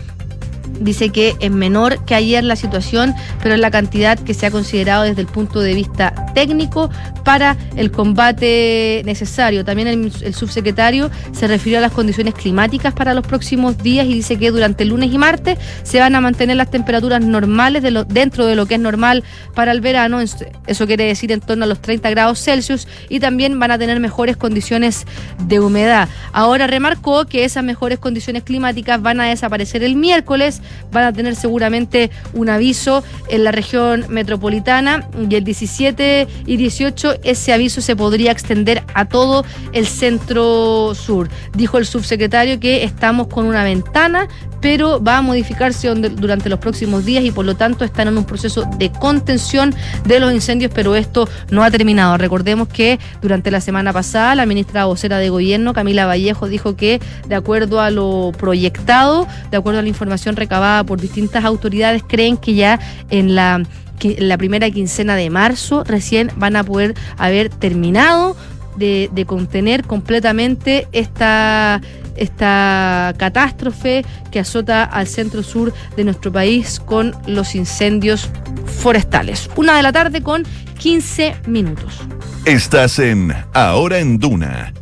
dice 0.80 1.10
que 1.10 1.36
es 1.38 1.50
menor 1.50 2.04
que 2.04 2.14
ayer 2.14 2.42
la 2.42 2.56
situación, 2.56 3.14
pero 3.42 3.54
es 3.54 3.60
la 3.60 3.70
cantidad 3.70 4.18
que 4.18 4.34
se 4.34 4.46
ha 4.46 4.50
considerado 4.50 5.04
desde 5.04 5.20
el 5.20 5.28
punto 5.28 5.60
de 5.60 5.74
vista 5.74 6.12
técnico 6.34 6.90
para 7.24 7.56
el 7.76 7.90
combate 7.90 9.02
necesario. 9.04 9.64
También 9.64 9.88
el, 9.88 10.34
subsecretario 10.34 11.10
se 11.32 11.46
refirió 11.46 11.78
a 11.78 11.80
las 11.80 11.92
condiciones 11.92 12.34
climáticas 12.34 12.94
para 12.94 13.14
los 13.14 13.26
próximos 13.26 13.78
días 13.78 14.06
y 14.06 14.14
dice 14.14 14.38
que 14.38 14.50
durante 14.50 14.82
el 14.82 14.90
lunes 14.90 15.12
y 15.12 15.18
martes 15.18 15.58
se 15.82 16.00
van 16.00 16.14
a 16.14 16.20
mantener 16.20 16.56
las 16.56 16.70
temperaturas 16.70 17.24
normales 17.24 17.82
dentro 18.08 18.46
de 18.46 18.56
lo 18.56 18.66
que 18.66 18.74
es 18.74 18.80
normal 18.80 19.22
para 19.54 19.72
el 19.72 19.80
verano. 19.80 20.20
Eso 20.20 20.86
quiere 20.86 21.04
decir 21.04 21.30
en 21.32 21.40
torno 21.40 21.64
a 21.64 21.68
los 21.68 21.80
30 21.80 22.08
grados 22.10 22.42
Celsius 22.42 22.88
y 23.08 23.20
también 23.20 23.58
van 23.58 23.70
a 23.70 23.78
tener 23.78 24.00
mejores 24.00 24.36
condiciones 24.36 25.06
de 25.46 25.60
humedad. 25.60 26.08
Ahora 26.32 26.66
remarcó 26.66 27.26
que 27.26 27.44
esas 27.44 27.64
mejores 27.64 27.98
condiciones 27.98 28.42
climáticas 28.44 29.00
van 29.02 29.20
a 29.20 29.24
desaparecer 29.24 29.82
el 29.82 29.96
miércoles 29.96 30.62
van 30.92 31.04
a 31.04 31.12
tener 31.12 31.36
seguramente 31.36 32.10
un 32.32 32.48
aviso 32.48 33.02
en 33.28 33.44
la 33.44 33.52
región 33.52 34.06
metropolitana 34.08 35.08
y 35.28 35.34
el 35.34 35.44
17 35.44 36.28
y 36.46 36.56
18 36.56 37.14
ese 37.22 37.52
aviso 37.52 37.80
se 37.80 37.96
podría 37.96 38.32
extender 38.32 38.82
a 38.94 39.06
todo 39.06 39.44
el 39.72 39.86
centro 39.86 40.94
sur. 40.94 41.28
Dijo 41.54 41.78
el 41.78 41.86
subsecretario 41.86 42.60
que 42.60 42.84
estamos 42.84 43.28
con 43.28 43.46
una 43.46 43.64
ventana 43.64 44.28
pero 44.60 45.02
va 45.02 45.18
a 45.18 45.22
modificarse 45.22 45.88
durante 45.88 46.48
los 46.48 46.58
próximos 46.58 47.04
días 47.04 47.24
y 47.24 47.30
por 47.30 47.44
lo 47.44 47.56
tanto 47.56 47.84
están 47.84 48.08
en 48.08 48.18
un 48.18 48.24
proceso 48.24 48.68
de 48.78 48.92
contención 48.92 49.74
de 50.04 50.20
los 50.20 50.32
incendios, 50.32 50.70
pero 50.74 50.94
esto 50.94 51.28
no 51.50 51.62
ha 51.62 51.70
terminado. 51.70 52.16
Recordemos 52.18 52.68
que 52.68 52.98
durante 53.22 53.50
la 53.50 53.60
semana 53.60 53.92
pasada 53.92 54.34
la 54.34 54.46
ministra 54.46 54.84
vocera 54.84 55.18
de 55.18 55.30
gobierno, 55.30 55.72
Camila 55.72 56.06
Vallejo, 56.06 56.48
dijo 56.48 56.76
que 56.76 57.00
de 57.26 57.34
acuerdo 57.34 57.80
a 57.80 57.90
lo 57.90 58.32
proyectado, 58.36 59.26
de 59.50 59.56
acuerdo 59.56 59.80
a 59.80 59.82
la 59.82 59.88
información 59.88 60.36
recabada 60.36 60.59
por 60.86 61.00
distintas 61.00 61.44
autoridades, 61.44 62.02
creen 62.06 62.36
que 62.36 62.54
ya 62.54 62.78
en 63.10 63.34
la 63.34 64.38
primera 64.38 64.70
quincena 64.70 65.16
de 65.16 65.30
marzo 65.30 65.84
recién 65.84 66.30
van 66.36 66.56
a 66.56 66.64
poder 66.64 66.94
haber 67.18 67.48
terminado 67.48 68.36
de, 68.76 69.10
de 69.12 69.26
contener 69.26 69.84
completamente 69.84 70.86
esta 70.92 71.80
esta 72.16 73.14
catástrofe 73.16 74.04
que 74.30 74.40
azota 74.40 74.84
al 74.84 75.06
centro 75.06 75.42
sur 75.42 75.72
de 75.96 76.04
nuestro 76.04 76.30
país 76.30 76.78
con 76.78 77.14
los 77.26 77.54
incendios 77.54 78.28
forestales. 78.66 79.50
Una 79.56 79.76
de 79.76 79.82
la 79.82 79.92
tarde 79.92 80.22
con 80.22 80.44
15 80.78 81.36
minutos. 81.46 82.00
Estás 82.44 82.98
en 82.98 83.32
Ahora 83.52 83.98
en 83.98 84.18
Duna 84.18 84.72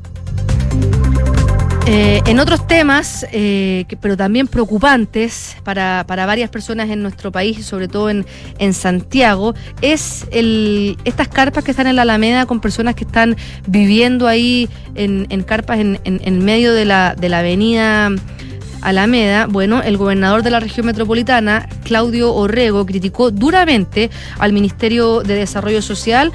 Eh, 1.91 2.21
en 2.27 2.39
otros 2.39 2.67
temas, 2.67 3.25
eh, 3.33 3.87
pero 4.03 4.15
también 4.15 4.47
preocupantes 4.47 5.57
para, 5.65 6.05
varias 6.05 6.51
personas 6.51 6.91
en 6.91 7.01
nuestro 7.01 7.33
país 7.33 7.59
y 7.59 7.63
sobre 7.63 7.89
todo 7.89 8.11
en, 8.11 8.27
Santiago, 8.75 9.55
es 9.81 10.27
el, 10.31 10.99
estas 11.07 11.29
carpas 11.29 11.65
que 11.65 11.71
están 11.71 11.87
en 11.87 11.97
la 11.97 12.03
Alameda 12.03 12.45
con 12.45 12.61
personas 12.61 12.95
que 12.95 13.05
están 13.05 13.37
viviendo 13.67 14.29
ahí 14.29 14.69
en, 14.97 15.43
carpas 15.45 15.79
en, 15.79 16.45
medio 16.45 16.75
de 16.75 16.85
la, 16.85 17.15
de 17.15 17.31
la 17.31 17.39
avenida. 17.39 18.11
Alameda, 18.83 19.47
bueno, 19.47 19.83
el 19.83 19.97
gobernador 19.97 20.43
de 20.43 20.51
la 20.51 20.61
región 20.61 20.85
metropolitana, 20.85 21.71
Claudio 21.85 22.35
Orrego, 22.35 22.85
criticó 22.85 23.31
duramente 23.31 24.11
al 24.39 24.53
Ministerio 24.53 25.23
de 25.23 25.37
Desarrollo 25.37 25.81
Social 25.81 26.33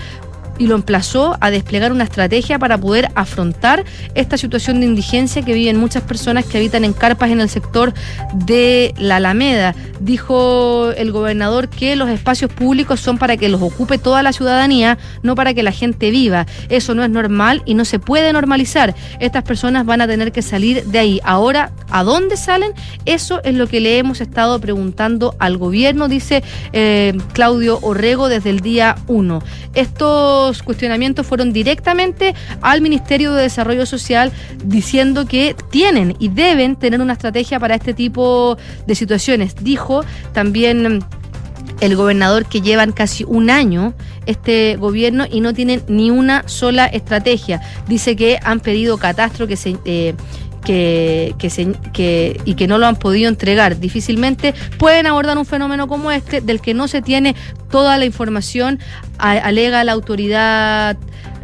y 0.58 0.68
lo 0.68 0.76
emplazó 0.76 1.38
a 1.40 1.52
desplegar 1.52 1.92
una 1.92 2.04
estrategia 2.04 2.60
para 2.60 2.78
poder 2.78 3.10
afrontar 3.16 3.84
esta 4.16 4.38
situación 4.38 4.80
de 4.80 4.86
indigencia 4.86 5.42
que 5.42 5.54
viven 5.54 5.78
muchas 5.78 6.04
personas 6.04 6.46
que 6.46 6.58
habitan 6.58 6.84
en 6.84 6.94
carpas 6.94 7.32
en 7.32 7.42
el 7.42 7.50
sector 7.50 7.94
de 8.34 8.94
la 8.98 9.18
Alameda. 9.18 9.76
Dijo 10.00 10.92
el 10.92 11.12
gobernador 11.12 11.70
que 11.70 11.96
los 11.96 12.10
espacios 12.10 12.52
públicos 12.52 13.00
son 13.00 13.18
para 13.18 13.38
que 13.38 13.50
los 13.50 13.62
ocupe 13.62 13.98
toda 13.98 14.24
la 14.24 14.34
ciudadanía, 14.34 14.98
no 15.22 15.36
para 15.36 15.54
que 15.54 15.64
la 15.64 15.72
gente 15.72 16.12
viva. 16.12 16.46
Eso 16.70 16.94
no 16.94 17.04
es 17.04 17.10
normal 17.10 17.62
y 17.66 17.74
no 17.74 17.86
se 17.86 18.00
puede 18.00 18.34
normalizar. 18.34 18.96
Estas 19.20 19.44
personas 19.44 19.86
van 19.86 20.02
a 20.02 20.08
tener 20.08 20.32
que 20.32 20.42
salir 20.42 20.86
de 20.86 21.00
ahí. 21.00 21.20
Ahora, 21.24 21.72
¿a 21.90 22.04
dónde 22.04 22.38
salen? 22.38 22.74
Eso 23.06 23.42
es 23.44 23.56
lo 23.56 23.68
que 23.68 23.80
le 23.80 23.98
hemos 23.98 24.22
estado 24.22 24.60
preguntando 24.60 25.36
al 25.40 25.58
gobierno, 25.58 26.08
dice 26.08 26.44
eh, 26.74 27.18
Claudio 27.34 27.80
Orrego 27.82 28.30
desde 28.30 28.50
el 28.50 28.60
día 28.60 28.96
1. 29.08 29.42
Esto 29.74 30.43
cuestionamientos 30.64 31.26
fueron 31.26 31.54
directamente 31.54 32.36
al 32.62 32.82
Ministerio 32.82 33.34
de 33.34 33.44
Desarrollo 33.44 33.86
Social 33.86 34.32
diciendo 34.66 35.26
que 35.26 35.56
tienen 35.72 36.16
y 36.20 36.28
deben 36.28 36.76
tener 36.76 37.02
una 37.02 37.14
estrategia 37.14 37.60
para 37.60 37.76
este 37.76 37.94
tipo 37.94 38.58
de 38.86 38.96
situaciones. 38.96 39.56
Dijo 39.62 40.04
también 40.34 41.04
el 41.80 41.96
gobernador 41.96 42.46
que 42.46 42.62
llevan 42.62 42.92
casi 42.92 43.24
un 43.24 43.50
año 43.50 43.94
este 44.26 44.76
gobierno 44.78 45.26
y 45.30 45.42
no 45.42 45.54
tienen 45.54 45.84
ni 45.88 46.12
una 46.12 46.48
sola 46.48 46.86
estrategia. 46.86 47.62
Dice 47.88 48.16
que 48.16 48.40
han 48.44 48.60
pedido 48.60 48.98
catastro 48.98 49.48
que 49.48 49.58
se... 49.58 49.78
Eh, 49.86 50.16
que, 50.64 51.36
que, 51.94 52.42
y 52.46 52.56
que 52.56 52.68
no 52.68 52.78
lo 52.78 52.88
han 52.88 52.96
podido 52.96 53.30
entregar. 53.30 53.80
Difícilmente 53.80 54.54
pueden 54.78 55.08
abordar 55.08 55.38
un 55.38 55.46
fenómeno 55.46 55.88
como 55.88 56.12
este 56.12 56.42
del 56.42 56.62
que 56.62 56.74
no 56.74 56.88
se 56.88 57.02
tiene 57.02 57.36
toda 57.70 57.98
la 57.98 58.06
información, 58.06 58.80
alega 59.18 59.84
la 59.84 59.92
autoridad 59.92 60.98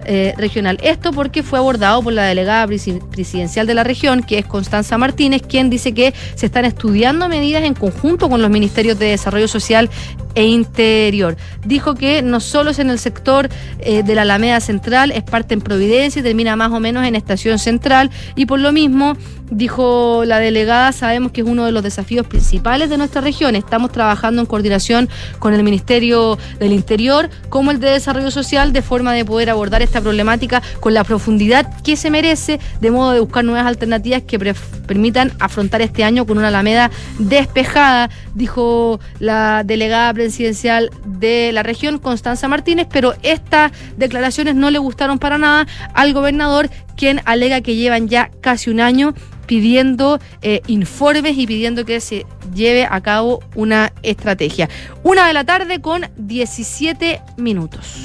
eh, 0.06 0.34
regional. 0.38 0.78
Esto 0.82 1.12
porque 1.12 1.44
fue 1.44 1.60
abordado 1.60 2.02
por 2.02 2.14
la 2.14 2.24
delegada 2.24 2.68
presidencial 2.68 3.68
de 3.68 3.74
la 3.74 3.84
región, 3.84 4.24
que 4.24 4.40
es 4.40 4.46
Constanza 4.46 4.98
Martínez, 4.98 5.42
quien 5.42 5.70
dice 5.70 5.94
que 5.94 6.14
se 6.36 6.46
están 6.46 6.66
estudiando 6.66 7.30
medidas 7.30 7.64
en 7.64 7.74
conjunto 7.74 8.30
con 8.30 8.42
los 8.42 8.50
ministerios 8.50 8.98
de 9.00 9.08
Desarrollo 9.08 9.48
Social 9.48 9.90
e 10.36 10.46
Interior. 10.46 11.38
Dijo 11.66 11.96
que 11.96 12.22
no 12.22 12.40
solo 12.40 12.72
es 12.72 12.80
en 12.80 12.90
el 12.90 13.00
sector 13.00 13.50
eh, 13.80 14.04
de 14.04 14.16
la 14.16 14.22
Alameda 14.22 14.60
Central, 14.60 15.12
es 15.12 15.24
parte 15.24 15.54
en 15.54 15.62
Providencia 15.62 16.20
y 16.20 16.24
termina 16.24 16.56
más 16.56 16.72
o 16.72 16.80
menos 16.80 17.06
en 17.06 17.16
Estación 17.16 17.60
Central 17.60 18.12
y 18.36 18.46
por 18.46 18.60
lo 18.60 18.72
mismo 18.72 19.18
Dijo 19.52 20.26
la 20.26 20.38
delegada, 20.40 20.92
sabemos 20.92 21.32
que 21.32 21.42
es 21.42 21.48
uno 21.48 21.66
de 21.66 21.72
los 21.72 21.82
desafíos 21.82 22.28
principales 22.28 22.90
de 22.90 22.98
nuestra 22.98 23.22
región. 23.22 23.56
Estamos 23.56 23.92
trabajando 23.92 24.42
en 24.42 24.46
coordinación 24.46 25.10
con 25.40 25.56
el 25.56 25.64
Ministerio 25.64 26.38
del 26.60 26.72
Interior 26.72 27.30
como 27.50 27.72
el 27.72 27.80
de 27.80 27.90
Desarrollo 27.90 28.30
Social 28.30 28.74
de 28.74 28.84
forma 28.84 29.14
de 29.14 29.26
poder 29.26 29.50
abordar 29.50 29.82
esta 29.90 30.02
problemática 30.02 30.62
con 30.80 30.94
la 30.94 31.04
profundidad 31.04 31.82
que 31.82 31.98
se 31.98 32.12
merece, 32.12 32.60
de 32.80 32.92
modo 32.92 33.12
de 33.12 33.20
buscar 33.20 33.44
nuevas 33.44 33.66
alternativas 33.66 34.22
que 34.24 34.38
permitan 34.40 35.32
afrontar 35.40 35.82
este 35.82 36.04
año 36.04 36.26
con 36.26 36.38
una 36.38 36.50
Alameda 36.50 36.92
despejada, 37.18 38.10
dijo 38.36 39.00
la 39.20 39.64
delegada 39.64 40.14
presidencial 40.14 40.92
de 41.06 41.52
la 41.54 41.64
región, 41.64 41.98
Constanza 41.98 42.48
Martínez, 42.48 42.88
pero 42.92 43.16
estas 43.24 43.72
declaraciones 43.98 44.56
no 44.56 44.70
le 44.70 44.78
gustaron 44.78 45.18
para 45.18 45.38
nada 45.38 45.68
al 45.94 46.14
gobernador, 46.14 46.70
quien 46.96 47.22
alega 47.26 47.62
que 47.62 47.76
llevan 47.76 48.08
ya 48.08 48.30
casi 48.42 48.70
un 48.70 48.82
año 48.82 49.16
pidiendo 49.48 50.20
eh, 50.44 50.62
informes 50.68 51.36
y 51.36 51.48
pidiendo 51.48 51.84
que 51.84 52.00
se 52.02 52.28
lleve 52.54 52.86
a 52.86 53.02
cabo 53.02 53.42
una 53.56 53.92
estrategia. 54.04 54.70
Una 55.02 55.28
de 55.28 55.34
la 55.34 55.44
tarde 55.44 55.82
con 55.82 56.06
17 56.18 57.20
minutos. 57.38 57.96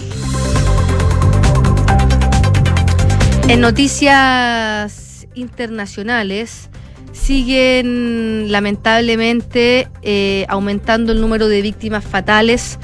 En 3.47 3.61
noticias 3.61 5.27
internacionales 5.35 6.71
siguen 7.13 8.51
lamentablemente 8.51 9.89
eh, 10.03 10.47
aumentando 10.49 11.13
el 11.13 11.21
número 11.21 11.49
de 11.49 11.61
víctimas 11.61 12.05
fatales 12.05 12.79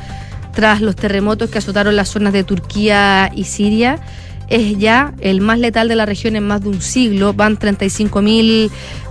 tras 0.55 0.81
los 0.83 0.97
terremotos 0.97 1.51
que 1.51 1.59
azotaron 1.59 1.97
las 1.97 2.11
zonas 2.11 2.33
de 2.33 2.45
Turquía 2.45 3.31
y 3.35 3.45
Siria 3.45 4.01
es 4.51 4.77
ya 4.79 5.15
el 5.21 5.41
más 5.41 5.59
letal 5.59 5.89
de 5.89 5.97
la 5.97 6.05
región 6.05 6.37
en 6.37 6.47
más 6.47 6.63
de 6.63 6.69
un 6.69 6.83
siglo. 6.83 7.33
Van 7.33 7.57
35 7.57 8.21
mil 8.21 8.71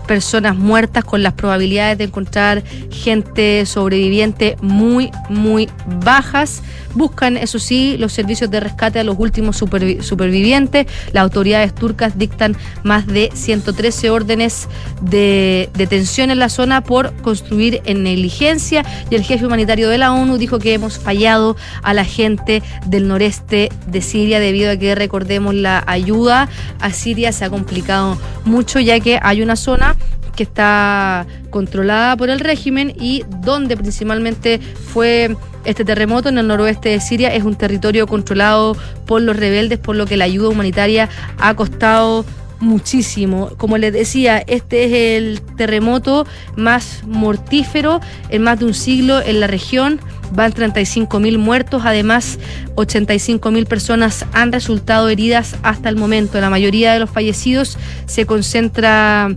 personas 0.09 0.55
muertas 0.57 1.05
con 1.05 1.21
las 1.21 1.33
probabilidades 1.33 1.99
de 1.99 2.05
encontrar 2.05 2.63
gente 2.89 3.67
sobreviviente 3.67 4.57
muy, 4.59 5.11
muy 5.29 5.69
bajas. 6.03 6.63
Buscan, 6.95 7.37
eso 7.37 7.59
sí, 7.59 7.95
los 7.99 8.11
servicios 8.11 8.49
de 8.49 8.59
rescate 8.59 8.99
a 8.99 9.03
los 9.03 9.19
últimos 9.19 9.57
supervivientes. 9.57 10.87
Las 11.13 11.21
autoridades 11.21 11.75
turcas 11.75 12.17
dictan 12.17 12.57
más 12.81 13.05
de 13.05 13.29
113 13.35 14.09
órdenes 14.09 14.67
de 14.99 15.69
detención 15.75 16.31
en 16.31 16.39
la 16.39 16.49
zona 16.49 16.81
por 16.81 17.13
construir 17.21 17.79
en 17.85 18.01
negligencia 18.01 18.83
y 19.11 19.15
el 19.15 19.21
jefe 19.21 19.45
humanitario 19.45 19.89
de 19.89 19.99
la 19.99 20.11
ONU 20.11 20.39
dijo 20.39 20.57
que 20.57 20.73
hemos 20.73 20.97
fallado 20.97 21.55
a 21.83 21.93
la 21.93 22.03
gente 22.03 22.63
del 22.87 23.07
noreste 23.07 23.69
de 23.85 24.01
Siria 24.01 24.39
debido 24.39 24.71
a 24.71 24.77
que, 24.77 24.95
recordemos, 24.95 25.53
la 25.53 25.83
ayuda 25.85 26.49
a 26.79 26.89
Siria 26.89 27.31
se 27.31 27.45
ha 27.45 27.51
complicado 27.51 28.17
mucho 28.43 28.79
ya 28.79 28.99
que 28.99 29.19
hay 29.21 29.43
una 29.43 29.55
zona 29.55 29.95
que 30.39 30.43
está 30.43 31.27
controlada 31.49 32.15
por 32.15 32.29
el 32.29 32.39
régimen 32.39 32.93
y 32.97 33.25
donde 33.41 33.75
principalmente 33.75 34.61
fue 34.93 35.35
este 35.65 35.83
terremoto 35.83 36.29
en 36.29 36.37
el 36.37 36.47
noroeste 36.47 36.87
de 36.87 37.01
Siria 37.01 37.35
es 37.35 37.43
un 37.43 37.55
territorio 37.55 38.07
controlado 38.07 38.77
por 39.05 39.21
los 39.21 39.35
rebeldes, 39.35 39.79
por 39.79 39.97
lo 39.97 40.05
que 40.05 40.15
la 40.15 40.23
ayuda 40.23 40.47
humanitaria 40.47 41.09
ha 41.39 41.53
costado 41.55 42.23
muchísimo. 42.61 43.49
Como 43.57 43.77
les 43.77 43.91
decía, 43.91 44.37
este 44.47 44.85
es 44.85 44.93
el 45.17 45.41
terremoto 45.57 46.25
más 46.55 47.03
mortífero 47.05 47.99
en 48.29 48.43
más 48.43 48.59
de 48.59 48.65
un 48.65 48.73
siglo 48.73 49.21
en 49.21 49.41
la 49.41 49.47
región. 49.47 49.99
Van 50.31 50.53
35 50.53 51.19
mil 51.19 51.37
muertos, 51.37 51.81
además 51.83 52.39
85 52.75 53.51
mil 53.51 53.65
personas 53.65 54.25
han 54.31 54.53
resultado 54.53 55.09
heridas 55.09 55.57
hasta 55.63 55.89
el 55.89 55.97
momento. 55.97 56.39
La 56.39 56.49
mayoría 56.49 56.93
de 56.93 56.99
los 56.99 57.09
fallecidos 57.09 57.77
se 58.05 58.25
concentra 58.25 59.35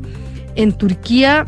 en 0.57 0.73
Turquía 0.73 1.47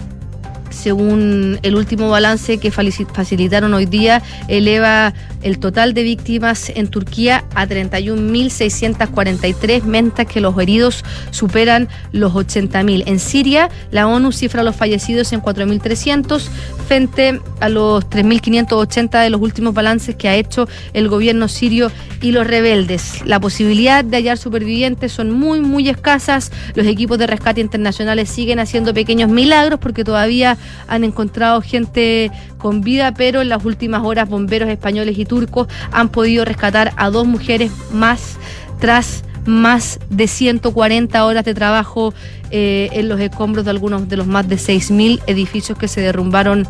según 0.74 1.58
el 1.62 1.76
último 1.76 2.10
balance 2.10 2.58
que 2.58 2.70
facilitaron 2.70 3.72
hoy 3.74 3.86
día, 3.86 4.22
eleva 4.48 5.14
el 5.42 5.58
total 5.58 5.94
de 5.94 6.02
víctimas 6.02 6.70
en 6.74 6.88
Turquía 6.88 7.44
a 7.54 7.66
31.643, 7.66 9.84
mientras 9.84 10.26
que 10.26 10.40
los 10.40 10.58
heridos 10.58 11.04
superan 11.30 11.88
los 12.12 12.32
80.000. 12.32 13.04
En 13.06 13.20
Siria, 13.20 13.70
la 13.90 14.06
ONU 14.06 14.32
cifra 14.32 14.62
los 14.62 14.76
fallecidos 14.76 15.32
en 15.32 15.40
4.300 15.40 16.42
frente 16.84 17.40
a 17.60 17.68
los 17.68 18.08
3.580 18.08 19.22
de 19.22 19.30
los 19.30 19.40
últimos 19.40 19.74
balances 19.74 20.14
que 20.14 20.28
ha 20.28 20.36
hecho 20.36 20.68
el 20.92 21.08
gobierno 21.08 21.48
sirio 21.48 21.90
y 22.20 22.32
los 22.32 22.46
rebeldes. 22.46 23.24
La 23.24 23.40
posibilidad 23.40 24.04
de 24.04 24.16
hallar 24.16 24.38
supervivientes 24.38 25.12
son 25.12 25.30
muy, 25.30 25.60
muy 25.60 25.88
escasas. 25.88 26.52
Los 26.74 26.86
equipos 26.86 27.18
de 27.18 27.26
rescate 27.26 27.60
internacionales 27.60 28.28
siguen 28.28 28.58
haciendo 28.58 28.94
pequeños 28.94 29.30
milagros 29.30 29.80
porque 29.80 30.04
todavía 30.04 30.56
han 30.86 31.04
encontrado 31.04 31.60
gente 31.60 32.30
con 32.58 32.80
vida, 32.80 33.12
pero 33.12 33.42
en 33.42 33.48
las 33.48 33.64
últimas 33.64 34.02
horas 34.04 34.28
bomberos 34.28 34.68
españoles 34.68 35.18
y 35.18 35.24
turcos 35.24 35.68
han 35.92 36.08
podido 36.08 36.44
rescatar 36.44 36.92
a 36.96 37.10
dos 37.10 37.26
mujeres 37.26 37.72
más 37.92 38.36
tras 38.80 39.24
más 39.46 40.00
de 40.10 40.26
140 40.26 41.24
horas 41.24 41.44
de 41.44 41.54
trabajo 41.54 42.14
eh, 42.50 42.88
en 42.92 43.08
los 43.08 43.20
escombros 43.20 43.64
de 43.64 43.70
algunos 43.70 44.08
de 44.08 44.16
los 44.16 44.26
más 44.26 44.48
de 44.48 44.56
6.000 44.56 45.20
edificios 45.26 45.78
que 45.78 45.88
se 45.88 46.00
derrumbaron 46.00 46.66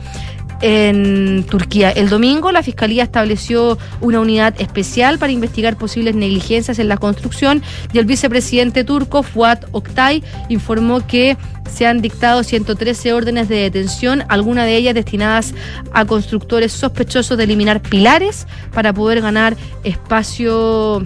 en 0.61 1.45
Turquía. 1.45 1.91
El 1.91 2.09
domingo 2.09 2.51
la 2.51 2.63
Fiscalía 2.63 3.03
estableció 3.03 3.77
una 4.01 4.21
unidad 4.21 4.55
especial 4.59 5.19
para 5.19 5.33
investigar 5.33 5.77
posibles 5.77 6.15
negligencias 6.15 6.79
en 6.79 6.89
la 6.89 6.97
construcción 6.97 7.63
y 7.93 7.99
el 7.99 8.07
vicepresidente 8.07 8.83
turco 8.83 9.23
Fuat 9.23 9.67
Oktay 9.73 10.23
informó 10.49 11.07
que 11.07 11.37
se 11.71 11.87
han 11.87 12.01
dictado 12.01 12.43
113 12.43 13.13
órdenes 13.13 13.49
de 13.49 13.57
detención, 13.57 14.25
algunas 14.29 14.65
de 14.65 14.77
ellas 14.77 14.95
destinadas 14.95 15.55
a 15.93 16.05
constructores 16.05 16.73
sospechosos 16.73 17.37
de 17.37 17.45
eliminar 17.45 17.83
pilares 17.83 18.47
para 18.73 18.93
poder 18.93 19.21
ganar 19.21 19.57
espacio 19.83 21.05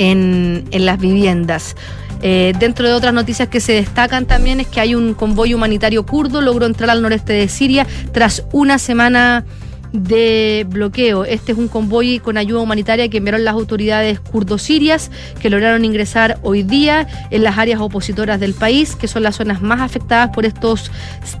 en, 0.00 0.64
en 0.70 0.86
las 0.86 0.98
viviendas. 0.98 1.76
Eh, 2.22 2.52
dentro 2.58 2.86
de 2.86 2.92
otras 2.94 3.14
noticias 3.14 3.48
que 3.48 3.60
se 3.60 3.72
destacan 3.72 4.26
también 4.26 4.60
es 4.60 4.66
que 4.66 4.80
hay 4.80 4.94
un 4.94 5.14
convoy 5.14 5.54
humanitario 5.54 6.04
kurdo, 6.04 6.40
logró 6.40 6.66
entrar 6.66 6.90
al 6.90 7.00
noreste 7.00 7.32
de 7.32 7.48
Siria 7.48 7.86
tras 8.12 8.44
una 8.52 8.78
semana 8.78 9.44
de 9.92 10.66
bloqueo. 10.68 11.24
Este 11.24 11.52
es 11.52 11.58
un 11.58 11.68
convoy 11.68 12.18
con 12.20 12.36
ayuda 12.36 12.60
humanitaria 12.60 13.08
que 13.08 13.18
enviaron 13.18 13.44
las 13.44 13.54
autoridades 13.54 14.20
kurdo-sirias 14.20 15.10
que 15.40 15.50
lograron 15.50 15.84
ingresar 15.84 16.38
hoy 16.42 16.62
día 16.62 17.06
en 17.30 17.42
las 17.42 17.58
áreas 17.58 17.80
opositoras 17.80 18.40
del 18.40 18.54
país, 18.54 18.96
que 18.96 19.08
son 19.08 19.22
las 19.22 19.36
zonas 19.36 19.62
más 19.62 19.80
afectadas 19.80 20.30
por 20.30 20.44
estos 20.44 20.90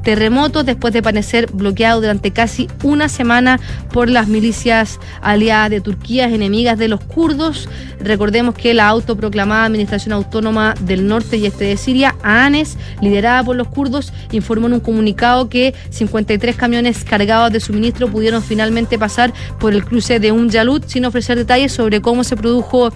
terremotos, 0.02 0.66
después 0.66 0.92
de 0.92 1.02
permanecer 1.02 1.50
bloqueado 1.52 2.00
durante 2.00 2.30
casi 2.32 2.68
una 2.82 3.08
semana 3.08 3.60
por 3.92 4.08
las 4.08 4.28
milicias 4.28 4.98
aliadas 5.22 5.70
de 5.70 5.80
Turquía, 5.80 6.28
enemigas 6.28 6.78
de 6.78 6.88
los 6.88 7.00
kurdos. 7.00 7.68
Recordemos 8.00 8.54
que 8.54 8.74
la 8.74 8.88
autoproclamada 8.88 9.64
Administración 9.64 10.12
Autónoma 10.12 10.74
del 10.80 11.06
Norte 11.06 11.36
y 11.36 11.46
Este 11.46 11.64
de 11.64 11.76
Siria, 11.76 12.16
ANES, 12.22 12.76
liderada 13.00 13.44
por 13.44 13.56
los 13.56 13.68
kurdos, 13.68 14.12
informó 14.32 14.66
en 14.66 14.74
un 14.74 14.80
comunicado 14.80 15.48
que 15.48 15.74
53 15.90 16.56
camiones 16.56 17.04
cargados 17.04 17.52
de 17.52 17.60
suministro 17.60 18.08
pudieron 18.08 18.39
finalmente 18.42 18.98
pasar 18.98 19.32
por 19.58 19.72
el 19.72 19.84
cruce 19.84 20.20
de 20.20 20.32
un 20.32 20.50
Yalut 20.50 20.86
sin 20.86 21.04
ofrecer 21.04 21.36
detalles 21.36 21.72
sobre 21.72 22.00
cómo 22.00 22.24
se 22.24 22.36
produjo 22.36 22.90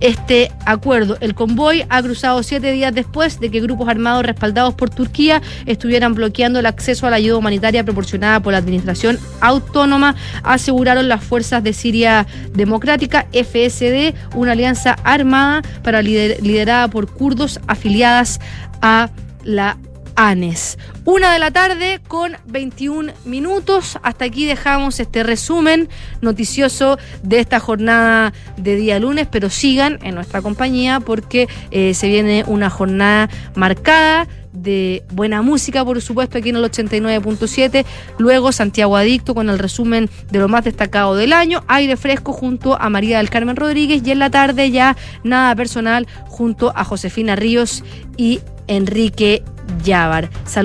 este 0.00 0.52
acuerdo. 0.64 1.16
El 1.20 1.34
convoy 1.34 1.84
ha 1.88 2.02
cruzado 2.02 2.42
siete 2.42 2.72
días 2.72 2.94
después 2.94 3.40
de 3.40 3.50
que 3.50 3.60
grupos 3.60 3.88
armados 3.88 4.24
respaldados 4.24 4.74
por 4.74 4.90
Turquía 4.90 5.42
estuvieran 5.66 6.14
bloqueando 6.14 6.60
el 6.60 6.66
acceso 6.66 7.06
a 7.06 7.10
la 7.10 7.16
ayuda 7.16 7.38
humanitaria 7.38 7.84
proporcionada 7.84 8.40
por 8.40 8.52
la 8.52 8.58
Administración 8.58 9.18
Autónoma, 9.40 10.14
aseguraron 10.42 11.08
las 11.08 11.24
fuerzas 11.24 11.62
de 11.64 11.72
Siria 11.72 12.26
Democrática, 12.54 13.26
FSD, 13.32 14.14
una 14.34 14.52
alianza 14.52 14.96
armada 15.04 15.62
para 15.82 16.02
liderada 16.02 16.88
por 16.88 17.12
kurdos 17.12 17.60
afiliadas 17.66 18.40
a 18.80 19.10
la 19.44 19.76
ANES. 20.18 20.78
Una 21.04 21.32
de 21.32 21.38
la 21.38 21.52
tarde 21.52 22.00
con 22.08 22.36
21 22.46 23.12
minutos. 23.24 23.98
Hasta 24.02 24.24
aquí 24.24 24.46
dejamos 24.46 24.98
este 24.98 25.22
resumen 25.22 25.88
noticioso 26.20 26.98
de 27.22 27.38
esta 27.38 27.60
jornada 27.60 28.32
de 28.56 28.74
día 28.74 28.98
lunes, 28.98 29.28
pero 29.30 29.48
sigan 29.48 30.00
en 30.02 30.16
nuestra 30.16 30.42
compañía 30.42 30.98
porque 30.98 31.48
eh, 31.70 31.94
se 31.94 32.08
viene 32.08 32.42
una 32.48 32.68
jornada 32.68 33.30
marcada 33.54 34.26
de 34.52 35.04
buena 35.12 35.40
música, 35.40 35.84
por 35.84 36.02
supuesto, 36.02 36.38
aquí 36.38 36.48
en 36.48 36.56
el 36.56 36.64
89.7. 36.64 37.84
Luego 38.18 38.50
Santiago 38.50 38.96
Adicto 38.96 39.36
con 39.36 39.48
el 39.50 39.58
resumen 39.60 40.10
de 40.32 40.40
lo 40.40 40.48
más 40.48 40.64
destacado 40.64 41.14
del 41.14 41.32
año. 41.32 41.62
Aire 41.68 41.96
fresco 41.96 42.32
junto 42.32 42.80
a 42.80 42.90
María 42.90 43.18
del 43.18 43.30
Carmen 43.30 43.54
Rodríguez. 43.54 44.02
Y 44.04 44.10
en 44.10 44.18
la 44.18 44.30
tarde 44.30 44.72
ya 44.72 44.96
nada 45.22 45.54
personal 45.54 46.08
junto 46.26 46.72
a 46.74 46.82
Josefina 46.82 47.36
Ríos 47.36 47.84
y 48.16 48.40
Enrique 48.66 49.44
Llávar. 49.84 50.28
Saludos 50.44 50.56